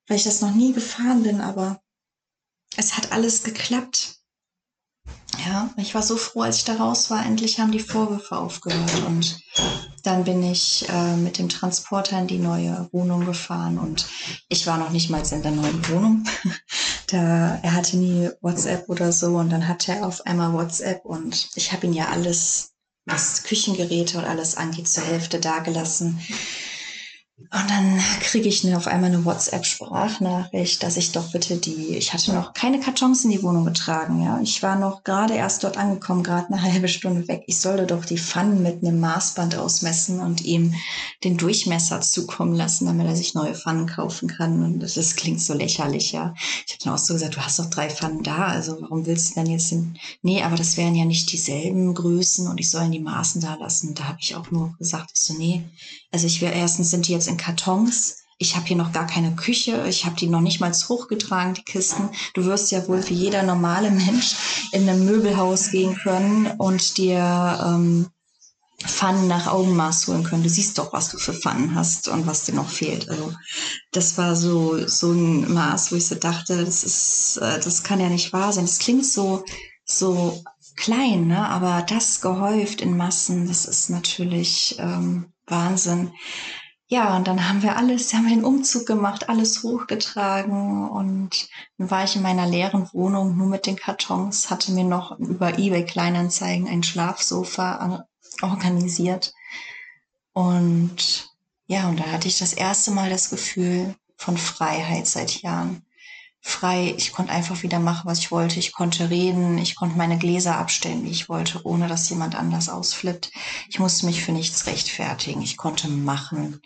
weil 0.09 0.17
ich 0.17 0.25
das 0.25 0.41
noch 0.41 0.55
nie 0.55 0.73
gefahren 0.73 1.23
bin, 1.23 1.41
aber 1.41 1.81
es 2.77 2.97
hat 2.97 3.13
alles 3.13 3.43
geklappt. 3.43 4.17
Ja, 5.45 5.73
ich 5.77 5.95
war 5.95 6.03
so 6.03 6.17
froh, 6.17 6.43
als 6.43 6.59
ich 6.59 6.65
da 6.65 6.75
raus 6.75 7.11
war. 7.11 7.25
Endlich 7.25 7.61
haben 7.61 7.73
die 7.73 7.81
Vorwürfe 7.81 8.37
aufgehört 8.37 9.05
und 9.07 9.41
dann 10.07 10.25
bin 10.25 10.43
ich 10.43 10.89
äh, 10.89 11.17
mit 11.17 11.39
dem 11.39 11.49
Transporter 11.49 12.19
in 12.19 12.29
die 12.29 12.39
neue 12.39 12.89
Wohnung 12.93 13.27
gefahren 13.27 13.79
und 13.79 14.07
ich 14.49 14.67
war 14.67 14.79
noch 14.79 14.91
nicht 14.91 15.11
mal 15.11 15.23
in 15.31 15.43
der 15.43 15.51
neuen 15.51 15.89
Wohnung. 15.89 16.25
da 17.09 17.59
er 17.63 17.75
hatte 17.75 17.97
nie 17.97 18.31
WhatsApp 18.41 18.89
oder 18.89 19.11
so 19.11 19.37
und 19.37 19.51
dann 19.51 19.67
hatte 19.67 19.93
er 19.93 20.07
auf 20.07 20.25
einmal 20.25 20.53
WhatsApp 20.53 21.05
und 21.05 21.49
ich 21.57 21.73
habe 21.73 21.87
ihn 21.87 21.93
ja 21.93 22.09
alles, 22.09 22.75
was 23.05 23.43
Küchengeräte 23.43 24.19
und 24.19 24.25
alles 24.25 24.57
angeht, 24.57 24.89
zur 24.89 25.05
Hälfte 25.05 25.41
dagelassen. 25.41 26.21
Und 27.53 27.71
dann 27.71 28.01
kriege 28.21 28.49
ich 28.49 28.75
auf 28.75 28.87
einmal 28.87 29.11
eine 29.11 29.25
WhatsApp-Sprachnachricht, 29.25 30.83
dass 30.83 30.97
ich 30.97 31.13
doch 31.13 31.31
bitte 31.31 31.57
die, 31.57 31.97
ich 31.97 32.13
hatte 32.13 32.33
noch 32.33 32.55
keine 32.55 32.81
Kartons 32.81 33.25
in 33.25 33.31
die 33.31 33.43
Wohnung 33.43 33.65
getragen, 33.65 34.23
ja. 34.23 34.41
Ich 34.43 34.63
war 34.63 34.77
noch 34.77 35.05
gerade 35.05 35.35
erst 35.35 35.63
dort 35.63 35.77
angekommen, 35.77 36.23
gerade 36.23 36.49
eine 36.49 36.63
halbe 36.73 36.89
Stunde 36.89 37.29
weg. 37.29 37.45
Ich 37.47 37.59
sollte 37.61 37.87
doch 37.87 38.05
die 38.05 38.19
Pfannen 38.19 38.63
mit 38.63 38.83
einem 38.83 38.99
Maßband 39.01 39.57
ausmessen 39.57 40.21
und 40.21 40.45
ihm 40.45 40.75
den 41.23 41.37
Durchmesser 41.37 42.01
zukommen 42.01 42.55
lassen, 42.55 42.87
damit 42.87 43.07
er 43.07 43.17
sich 43.17 43.35
neue 43.35 43.55
Pfannen 43.55 43.87
kaufen 43.87 44.29
kann. 44.29 44.65
Und 44.65 44.81
das, 44.81 44.95
das 44.95 45.15
klingt 45.15 45.41
so 45.41 45.55
lächerlich, 45.55 46.13
ja. 46.13 46.35
Ich 46.67 46.75
habe 46.75 46.85
dann 46.85 46.95
auch 46.95 46.99
so 46.99 47.15
gesagt, 47.15 47.37
du 47.37 47.41
hast 47.41 47.59
doch 47.59 47.71
drei 47.71 47.89
Pfannen 47.91 48.23
da, 48.23 48.47
also 48.47 48.79
warum 48.81 49.07
willst 49.07 49.31
du 49.31 49.35
denn 49.35 49.51
jetzt 49.51 49.71
den, 49.71 49.99
nee, 50.23 50.43
aber 50.43 50.57
das 50.57 50.77
wären 50.77 50.95
ja 50.95 51.05
nicht 51.05 51.31
dieselben 51.31 51.95
Größen 51.95 52.49
und 52.49 52.59
ich 52.59 52.71
soll 52.71 52.91
die 52.91 53.01
Maßen 53.01 53.41
da 53.41 53.55
lassen. 53.55 53.95
Da 53.95 54.09
habe 54.09 54.19
ich 54.21 54.35
auch 54.35 54.51
nur 54.51 54.75
gesagt, 54.79 55.13
ich 55.15 55.23
so, 55.23 55.35
nee, 55.35 55.63
also 56.13 56.27
ich 56.27 56.41
wäre 56.41 56.55
erstens 56.55 56.91
sind 56.91 57.09
die 57.09 57.13
jetzt 57.13 57.29
in 57.29 57.36
Kartons. 57.37 58.19
Ich 58.39 58.55
habe 58.55 58.67
hier 58.67 58.77
noch 58.77 58.93
gar 58.93 59.07
keine 59.07 59.35
Küche. 59.35 59.87
Ich 59.89 60.05
habe 60.05 60.17
die 60.17 60.27
noch 60.27 60.43
nicht 60.43 60.61
mal 60.61 60.73
hochgetragen, 60.73 61.55
die 61.55 61.63
Kisten. 61.63 62.11
Du 62.35 62.45
wirst 62.45 62.71
ja 62.71 62.87
wohl 62.87 63.09
wie 63.09 63.15
jeder 63.15 63.43
normale 63.43 63.91
Mensch 63.91 64.37
in 64.73 64.89
einem 64.89 65.07
Möbelhaus 65.07 65.71
gehen 65.71 65.97
können 65.97 66.47
und 66.59 66.99
dir 66.99 67.59
ähm, 67.65 68.09
Pfannen 68.85 69.27
nach 69.27 69.47
Augenmaß 69.47 70.07
holen 70.07 70.23
können. 70.23 70.43
Du 70.43 70.51
siehst 70.51 70.77
doch, 70.77 70.93
was 70.93 71.09
du 71.09 71.19
für 71.19 71.33
Pfannen 71.33 71.75
hast 71.75 72.09
und 72.09 72.27
was 72.27 72.45
dir 72.45 72.55
noch 72.55 72.69
fehlt. 72.69 73.09
Also 73.09 73.33
das 73.93 74.19
war 74.19 74.37
so 74.37 74.87
so 74.87 75.13
ein 75.13 75.53
Maß, 75.53 75.93
wo 75.93 75.97
ich 75.97 76.07
so 76.07 76.15
dachte, 76.15 76.63
das 76.63 76.85
ist, 76.85 77.39
äh, 77.39 77.59
das 77.59 77.83
kann 77.83 78.01
ja 78.01 78.11
nicht 78.11 78.35
wahr 78.35 78.53
sein. 78.53 78.67
Das 78.67 78.79
klingt 78.79 79.07
so 79.07 79.45
so 79.85 80.45
klein, 80.77 81.27
ne? 81.27 81.49
Aber 81.49 81.83
das 81.89 82.21
gehäuft 82.21 82.83
in 82.83 82.97
Massen, 82.97 83.49
das 83.49 83.65
ist 83.65 83.89
natürlich 83.89 84.77
ähm, 84.79 85.33
Wahnsinn. 85.47 86.13
Ja, 86.89 87.17
und 87.17 87.27
dann 87.27 87.49
haben 87.49 87.63
wir 87.63 87.77
alles, 87.77 88.13
haben 88.15 88.29
wir 88.29 88.35
den 88.35 88.45
Umzug 88.45 88.87
gemacht, 88.87 89.29
alles 89.29 89.63
hochgetragen 89.63 90.89
und 90.89 91.49
dann 91.79 91.91
war 91.91 92.05
ich 92.05 92.17
in 92.17 92.23
meiner 92.23 92.47
leeren 92.47 92.89
Wohnung 92.93 93.37
nur 93.37 93.49
mit 93.49 93.67
den 93.67 93.77
Kartons, 93.77 94.51
hatte 94.51 94.73
mir 94.73 94.85
noch 94.85 95.19
über 95.19 95.59
eBay 95.59 95.85
Kleinanzeigen 95.85 96.69
ein 96.69 96.83
Schlafsofa 96.83 98.07
organisiert 98.43 99.35
und 100.33 101.31
ja, 101.67 101.89
und 101.89 101.99
da 101.99 102.05
hatte 102.13 102.29
ich 102.29 102.39
das 102.39 102.53
erste 102.53 102.91
Mal 102.93 103.11
das 103.11 103.31
Gefühl 103.31 103.97
von 104.17 104.37
Freiheit 104.37 105.07
seit 105.07 105.43
Jahren. 105.43 105.83
Frei, 106.41 106.95
ich 106.97 107.13
konnte 107.13 107.33
einfach 107.33 107.63
wieder 107.65 107.81
machen, 107.81 108.09
was 108.09 108.21
ich 108.21 108.31
wollte. 108.31 108.61
Ich 108.61 108.73
konnte 108.73 109.11
reden, 109.11 109.59
ich 109.59 109.75
konnte 109.75 109.97
meine 109.97 110.19
Gläser 110.19 110.57
abstellen, 110.59 111.05
wie 111.05 111.11
ich 111.11 111.29
wollte, 111.29 111.67
ohne 111.67 111.89
dass 111.89 112.09
jemand 112.09 112.37
anders 112.37 112.69
ausflippt. 112.69 113.33
Ich 113.69 113.81
musste 113.81 114.07
mich 114.07 114.23
für 114.23 114.31
nichts 114.31 114.67
rechtfertigen. 114.67 115.43
Ich 115.43 115.57
konnte 115.57 115.89
machen, 115.89 116.61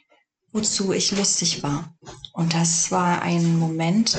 wozu 0.53 0.93
ich 0.93 1.13
lustig 1.13 1.63
war. 1.63 1.95
Und 2.33 2.55
das 2.55 2.91
war 2.91 3.23
ein 3.23 3.59
Moment, 3.59 4.17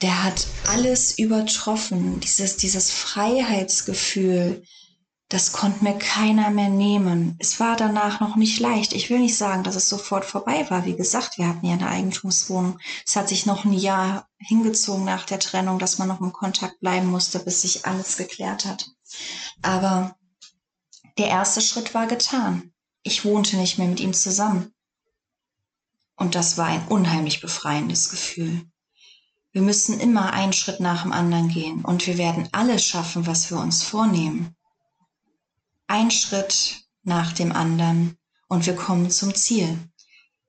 der 0.00 0.24
hat 0.24 0.46
alles 0.66 1.18
übertroffen. 1.18 2.20
Dieses, 2.20 2.56
dieses 2.56 2.90
Freiheitsgefühl, 2.90 4.62
das 5.28 5.52
konnte 5.52 5.82
mir 5.82 5.96
keiner 5.96 6.50
mehr 6.50 6.68
nehmen. 6.68 7.36
Es 7.38 7.58
war 7.58 7.76
danach 7.76 8.20
noch 8.20 8.36
nicht 8.36 8.60
leicht. 8.60 8.92
Ich 8.92 9.08
will 9.08 9.20
nicht 9.20 9.36
sagen, 9.36 9.62
dass 9.62 9.76
es 9.76 9.88
sofort 9.88 10.26
vorbei 10.26 10.66
war. 10.68 10.84
Wie 10.84 10.96
gesagt, 10.96 11.38
wir 11.38 11.48
hatten 11.48 11.64
ja 11.64 11.72
eine 11.72 11.88
Eigentumswohnung. 11.88 12.78
Es 13.06 13.16
hat 13.16 13.30
sich 13.30 13.46
noch 13.46 13.64
ein 13.64 13.72
Jahr 13.72 14.28
hingezogen 14.38 15.04
nach 15.04 15.24
der 15.24 15.38
Trennung, 15.38 15.78
dass 15.78 15.98
man 15.98 16.08
noch 16.08 16.20
im 16.20 16.32
Kontakt 16.32 16.80
bleiben 16.80 17.06
musste, 17.06 17.38
bis 17.38 17.62
sich 17.62 17.86
alles 17.86 18.18
geklärt 18.18 18.66
hat. 18.66 18.90
Aber 19.62 20.16
der 21.16 21.28
erste 21.28 21.60
Schritt 21.60 21.94
war 21.94 22.06
getan. 22.06 22.72
Ich 23.02 23.24
wohnte 23.24 23.56
nicht 23.56 23.78
mehr 23.78 23.88
mit 23.88 24.00
ihm 24.00 24.12
zusammen. 24.12 24.74
Und 26.22 26.36
das 26.36 26.56
war 26.56 26.66
ein 26.66 26.86
unheimlich 26.86 27.40
befreiendes 27.40 28.08
Gefühl. 28.08 28.64
Wir 29.50 29.60
müssen 29.60 29.98
immer 29.98 30.32
einen 30.32 30.52
Schritt 30.52 30.78
nach 30.78 31.02
dem 31.02 31.10
anderen 31.10 31.48
gehen 31.48 31.84
und 31.84 32.06
wir 32.06 32.16
werden 32.16 32.48
alles 32.52 32.84
schaffen, 32.84 33.26
was 33.26 33.50
wir 33.50 33.58
uns 33.58 33.82
vornehmen. 33.82 34.54
Ein 35.88 36.12
Schritt 36.12 36.86
nach 37.02 37.32
dem 37.32 37.50
anderen 37.50 38.16
und 38.46 38.66
wir 38.66 38.76
kommen 38.76 39.10
zum 39.10 39.34
Ziel. 39.34 39.76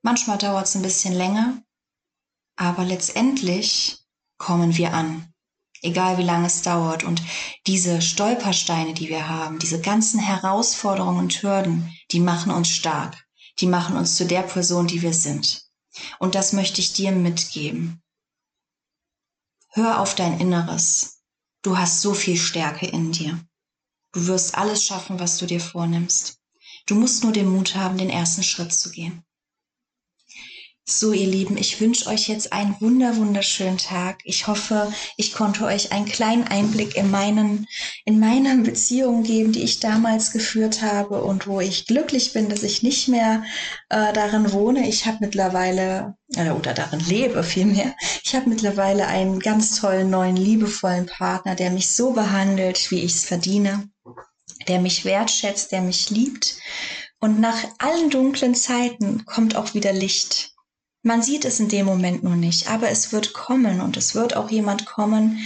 Manchmal 0.00 0.38
dauert 0.38 0.68
es 0.68 0.76
ein 0.76 0.82
bisschen 0.82 1.12
länger, 1.12 1.60
aber 2.54 2.84
letztendlich 2.84 3.98
kommen 4.38 4.76
wir 4.76 4.94
an, 4.94 5.34
egal 5.82 6.18
wie 6.18 6.22
lange 6.22 6.46
es 6.46 6.62
dauert. 6.62 7.02
Und 7.02 7.20
diese 7.66 8.00
Stolpersteine, 8.00 8.94
die 8.94 9.08
wir 9.08 9.28
haben, 9.28 9.58
diese 9.58 9.80
ganzen 9.80 10.20
Herausforderungen 10.20 11.18
und 11.18 11.42
Hürden, 11.42 11.92
die 12.12 12.20
machen 12.20 12.52
uns 12.52 12.68
stark. 12.68 13.26
Die 13.58 13.66
machen 13.66 13.96
uns 13.96 14.14
zu 14.14 14.24
der 14.24 14.42
Person, 14.42 14.86
die 14.86 15.02
wir 15.02 15.12
sind. 15.12 15.63
Und 16.18 16.34
das 16.34 16.52
möchte 16.52 16.80
ich 16.80 16.92
dir 16.92 17.12
mitgeben. 17.12 18.02
Hör 19.68 20.00
auf 20.00 20.14
dein 20.14 20.40
Inneres. 20.40 21.22
Du 21.62 21.78
hast 21.78 22.00
so 22.00 22.14
viel 22.14 22.36
Stärke 22.36 22.86
in 22.86 23.12
dir. 23.12 23.44
Du 24.12 24.26
wirst 24.26 24.54
alles 24.56 24.84
schaffen, 24.84 25.18
was 25.18 25.38
du 25.38 25.46
dir 25.46 25.60
vornimmst. 25.60 26.38
Du 26.86 26.94
musst 26.94 27.24
nur 27.24 27.32
den 27.32 27.48
Mut 27.48 27.74
haben, 27.74 27.98
den 27.98 28.10
ersten 28.10 28.42
Schritt 28.42 28.72
zu 28.72 28.90
gehen. 28.90 29.24
So, 30.86 31.14
ihr 31.14 31.26
Lieben, 31.26 31.56
ich 31.56 31.80
wünsche 31.80 32.10
euch 32.10 32.28
jetzt 32.28 32.52
einen 32.52 32.76
wunder, 32.78 33.16
wunderschönen 33.16 33.78
Tag. 33.78 34.18
Ich 34.24 34.46
hoffe, 34.46 34.92
ich 35.16 35.32
konnte 35.32 35.64
euch 35.64 35.92
einen 35.92 36.04
kleinen 36.04 36.44
Einblick 36.46 36.94
in 36.94 37.10
meinen, 37.10 37.66
in 38.04 38.20
meine 38.20 38.54
Beziehungen 38.58 39.22
geben, 39.22 39.52
die 39.52 39.62
ich 39.62 39.80
damals 39.80 40.30
geführt 40.30 40.82
habe 40.82 41.24
und 41.24 41.46
wo 41.46 41.58
ich 41.58 41.86
glücklich 41.86 42.34
bin, 42.34 42.50
dass 42.50 42.62
ich 42.62 42.82
nicht 42.82 43.08
mehr 43.08 43.44
äh, 43.88 44.12
darin 44.12 44.52
wohne. 44.52 44.86
Ich 44.86 45.06
habe 45.06 45.16
mittlerweile, 45.22 46.18
äh, 46.36 46.50
oder 46.50 46.74
darin 46.74 47.00
lebe 47.00 47.42
vielmehr, 47.42 47.96
ich 48.22 48.34
habe 48.34 48.50
mittlerweile 48.50 49.06
einen 49.06 49.40
ganz 49.40 49.80
tollen, 49.80 50.10
neuen, 50.10 50.36
liebevollen 50.36 51.06
Partner, 51.06 51.54
der 51.54 51.70
mich 51.70 51.88
so 51.92 52.12
behandelt, 52.12 52.90
wie 52.90 53.00
ich 53.00 53.14
es 53.14 53.24
verdiene, 53.24 53.88
der 54.68 54.80
mich 54.80 55.06
wertschätzt, 55.06 55.72
der 55.72 55.80
mich 55.80 56.10
liebt. 56.10 56.58
Und 57.20 57.40
nach 57.40 57.56
allen 57.78 58.10
dunklen 58.10 58.54
Zeiten 58.54 59.24
kommt 59.24 59.56
auch 59.56 59.72
wieder 59.72 59.94
Licht 59.94 60.53
man 61.04 61.22
sieht 61.22 61.44
es 61.44 61.60
in 61.60 61.68
dem 61.68 61.84
Moment 61.84 62.24
nur 62.24 62.34
nicht, 62.34 62.68
aber 62.68 62.88
es 62.88 63.12
wird 63.12 63.34
kommen 63.34 63.82
und 63.82 63.96
es 63.96 64.14
wird 64.14 64.36
auch 64.36 64.50
jemand 64.50 64.86
kommen, 64.86 65.38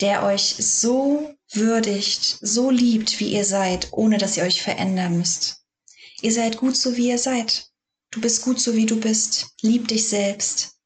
der 0.00 0.22
euch 0.22 0.54
so 0.58 1.34
würdigt, 1.50 2.38
so 2.40 2.70
liebt, 2.70 3.18
wie 3.18 3.32
ihr 3.32 3.44
seid, 3.44 3.88
ohne 3.90 4.16
dass 4.16 4.36
ihr 4.36 4.44
euch 4.44 4.62
verändern 4.62 5.18
müsst. 5.18 5.64
Ihr 6.22 6.32
seid 6.32 6.56
gut 6.56 6.76
so, 6.76 6.96
wie 6.96 7.08
ihr 7.08 7.18
seid. 7.18 7.68
Du 8.12 8.20
bist 8.20 8.42
gut 8.42 8.60
so, 8.60 8.74
wie 8.74 8.86
du 8.86 8.98
bist. 9.00 9.48
Lieb 9.60 9.88
dich 9.88 10.08
selbst. 10.08 10.76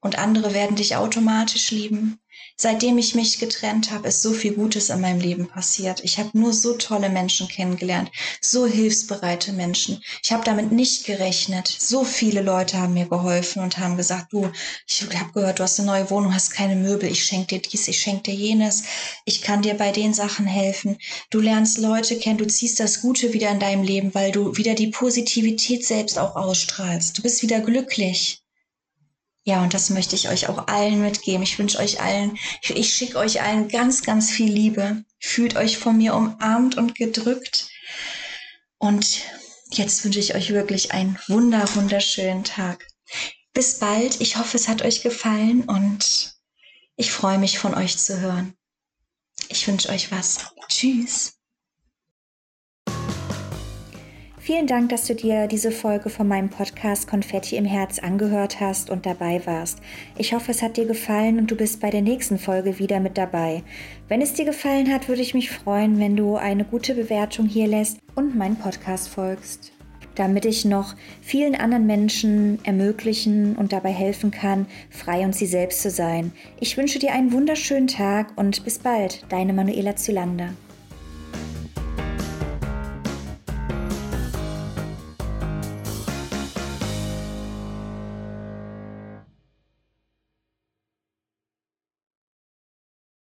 Und 0.00 0.18
andere 0.18 0.52
werden 0.52 0.76
dich 0.76 0.96
automatisch 0.96 1.70
lieben. 1.70 2.18
Seitdem 2.62 2.98
ich 2.98 3.14
mich 3.14 3.38
getrennt 3.38 3.90
habe, 3.90 4.08
ist 4.08 4.20
so 4.20 4.34
viel 4.34 4.52
Gutes 4.52 4.90
in 4.90 5.00
meinem 5.00 5.18
Leben 5.18 5.48
passiert. 5.48 6.04
Ich 6.04 6.18
habe 6.18 6.38
nur 6.38 6.52
so 6.52 6.74
tolle 6.74 7.08
Menschen 7.08 7.48
kennengelernt, 7.48 8.10
so 8.42 8.66
hilfsbereite 8.66 9.54
Menschen. 9.54 10.02
Ich 10.22 10.30
habe 10.30 10.44
damit 10.44 10.70
nicht 10.70 11.06
gerechnet. 11.06 11.74
So 11.78 12.04
viele 12.04 12.42
Leute 12.42 12.76
haben 12.76 12.92
mir 12.92 13.06
geholfen 13.08 13.62
und 13.62 13.78
haben 13.78 13.96
gesagt, 13.96 14.34
du, 14.34 14.52
ich 14.86 15.00
habe 15.18 15.32
gehört, 15.32 15.58
du 15.58 15.62
hast 15.62 15.80
eine 15.80 15.86
neue 15.86 16.10
Wohnung, 16.10 16.34
hast 16.34 16.50
keine 16.50 16.76
Möbel, 16.76 17.10
ich 17.10 17.24
schenke 17.24 17.58
dir 17.58 17.62
dies, 17.62 17.88
ich 17.88 17.98
schenke 17.98 18.24
dir 18.24 18.34
jenes, 18.34 18.82
ich 19.24 19.40
kann 19.40 19.62
dir 19.62 19.72
bei 19.72 19.90
den 19.90 20.12
Sachen 20.12 20.46
helfen. 20.46 20.98
Du 21.30 21.40
lernst 21.40 21.78
Leute 21.78 22.18
kennen, 22.18 22.36
du 22.36 22.46
ziehst 22.46 22.78
das 22.78 23.00
Gute 23.00 23.32
wieder 23.32 23.50
in 23.50 23.60
deinem 23.60 23.84
Leben, 23.84 24.12
weil 24.12 24.32
du 24.32 24.58
wieder 24.58 24.74
die 24.74 24.88
Positivität 24.88 25.86
selbst 25.86 26.18
auch 26.18 26.36
ausstrahlst. 26.36 27.16
Du 27.16 27.22
bist 27.22 27.40
wieder 27.40 27.60
glücklich. 27.60 28.39
Ja, 29.44 29.62
und 29.62 29.72
das 29.72 29.90
möchte 29.90 30.16
ich 30.16 30.28
euch 30.28 30.48
auch 30.48 30.66
allen 30.68 31.00
mitgeben. 31.00 31.42
Ich 31.42 31.58
wünsche 31.58 31.78
euch 31.78 32.00
allen, 32.00 32.36
ich, 32.62 32.70
ich 32.70 32.94
schicke 32.94 33.18
euch 33.18 33.40
allen 33.40 33.68
ganz, 33.68 34.02
ganz 34.02 34.30
viel 34.30 34.52
Liebe. 34.52 35.04
Fühlt 35.18 35.56
euch 35.56 35.78
von 35.78 35.96
mir 35.96 36.14
umarmt 36.14 36.76
und 36.76 36.94
gedrückt. 36.94 37.68
Und 38.78 39.22
jetzt 39.70 40.04
wünsche 40.04 40.20
ich 40.20 40.34
euch 40.34 40.52
wirklich 40.52 40.92
einen 40.92 41.18
wunder, 41.28 41.74
wunderschönen 41.74 42.44
Tag. 42.44 42.86
Bis 43.52 43.78
bald. 43.78 44.20
Ich 44.20 44.36
hoffe, 44.36 44.56
es 44.56 44.68
hat 44.68 44.82
euch 44.82 45.02
gefallen 45.02 45.62
und 45.62 46.34
ich 46.96 47.12
freue 47.12 47.38
mich 47.38 47.58
von 47.58 47.74
euch 47.74 47.98
zu 47.98 48.20
hören. 48.20 48.54
Ich 49.48 49.66
wünsche 49.66 49.88
euch 49.88 50.12
was. 50.12 50.38
Tschüss. 50.68 51.39
Vielen 54.52 54.66
Dank, 54.66 54.88
dass 54.88 55.06
du 55.06 55.14
dir 55.14 55.46
diese 55.46 55.70
Folge 55.70 56.10
von 56.10 56.26
meinem 56.26 56.48
Podcast 56.48 57.06
Konfetti 57.06 57.54
im 57.54 57.64
Herz 57.64 58.00
angehört 58.00 58.58
hast 58.58 58.90
und 58.90 59.06
dabei 59.06 59.40
warst. 59.46 59.78
Ich 60.18 60.34
hoffe, 60.34 60.50
es 60.50 60.60
hat 60.60 60.76
dir 60.76 60.86
gefallen 60.86 61.38
und 61.38 61.52
du 61.52 61.54
bist 61.54 61.80
bei 61.80 61.88
der 61.88 62.02
nächsten 62.02 62.36
Folge 62.36 62.80
wieder 62.80 62.98
mit 62.98 63.16
dabei. 63.16 63.62
Wenn 64.08 64.20
es 64.20 64.32
dir 64.32 64.44
gefallen 64.44 64.92
hat, 64.92 65.06
würde 65.06 65.22
ich 65.22 65.34
mich 65.34 65.50
freuen, 65.50 66.00
wenn 66.00 66.16
du 66.16 66.34
eine 66.34 66.64
gute 66.64 66.96
Bewertung 66.96 67.46
hier 67.46 67.68
lässt 67.68 67.98
und 68.16 68.36
meinen 68.36 68.56
Podcast 68.56 69.08
folgst 69.08 69.70
damit 70.16 70.44
ich 70.44 70.64
noch 70.66 70.96
vielen 71.22 71.54
anderen 71.54 71.86
Menschen 71.86 72.58
ermöglichen 72.64 73.56
und 73.56 73.72
dabei 73.72 73.90
helfen 73.90 74.32
kann, 74.32 74.66
frei 74.90 75.24
und 75.24 75.34
sie 75.34 75.46
selbst 75.46 75.80
zu 75.80 75.88
sein. 75.88 76.32
Ich 76.58 76.76
wünsche 76.76 76.98
dir 76.98 77.12
einen 77.12 77.32
wunderschönen 77.32 77.86
Tag 77.86 78.36
und 78.36 78.64
bis 78.64 78.80
bald, 78.80 79.24
deine 79.30 79.54
Manuela 79.54 79.96
Zylander. 79.96 80.50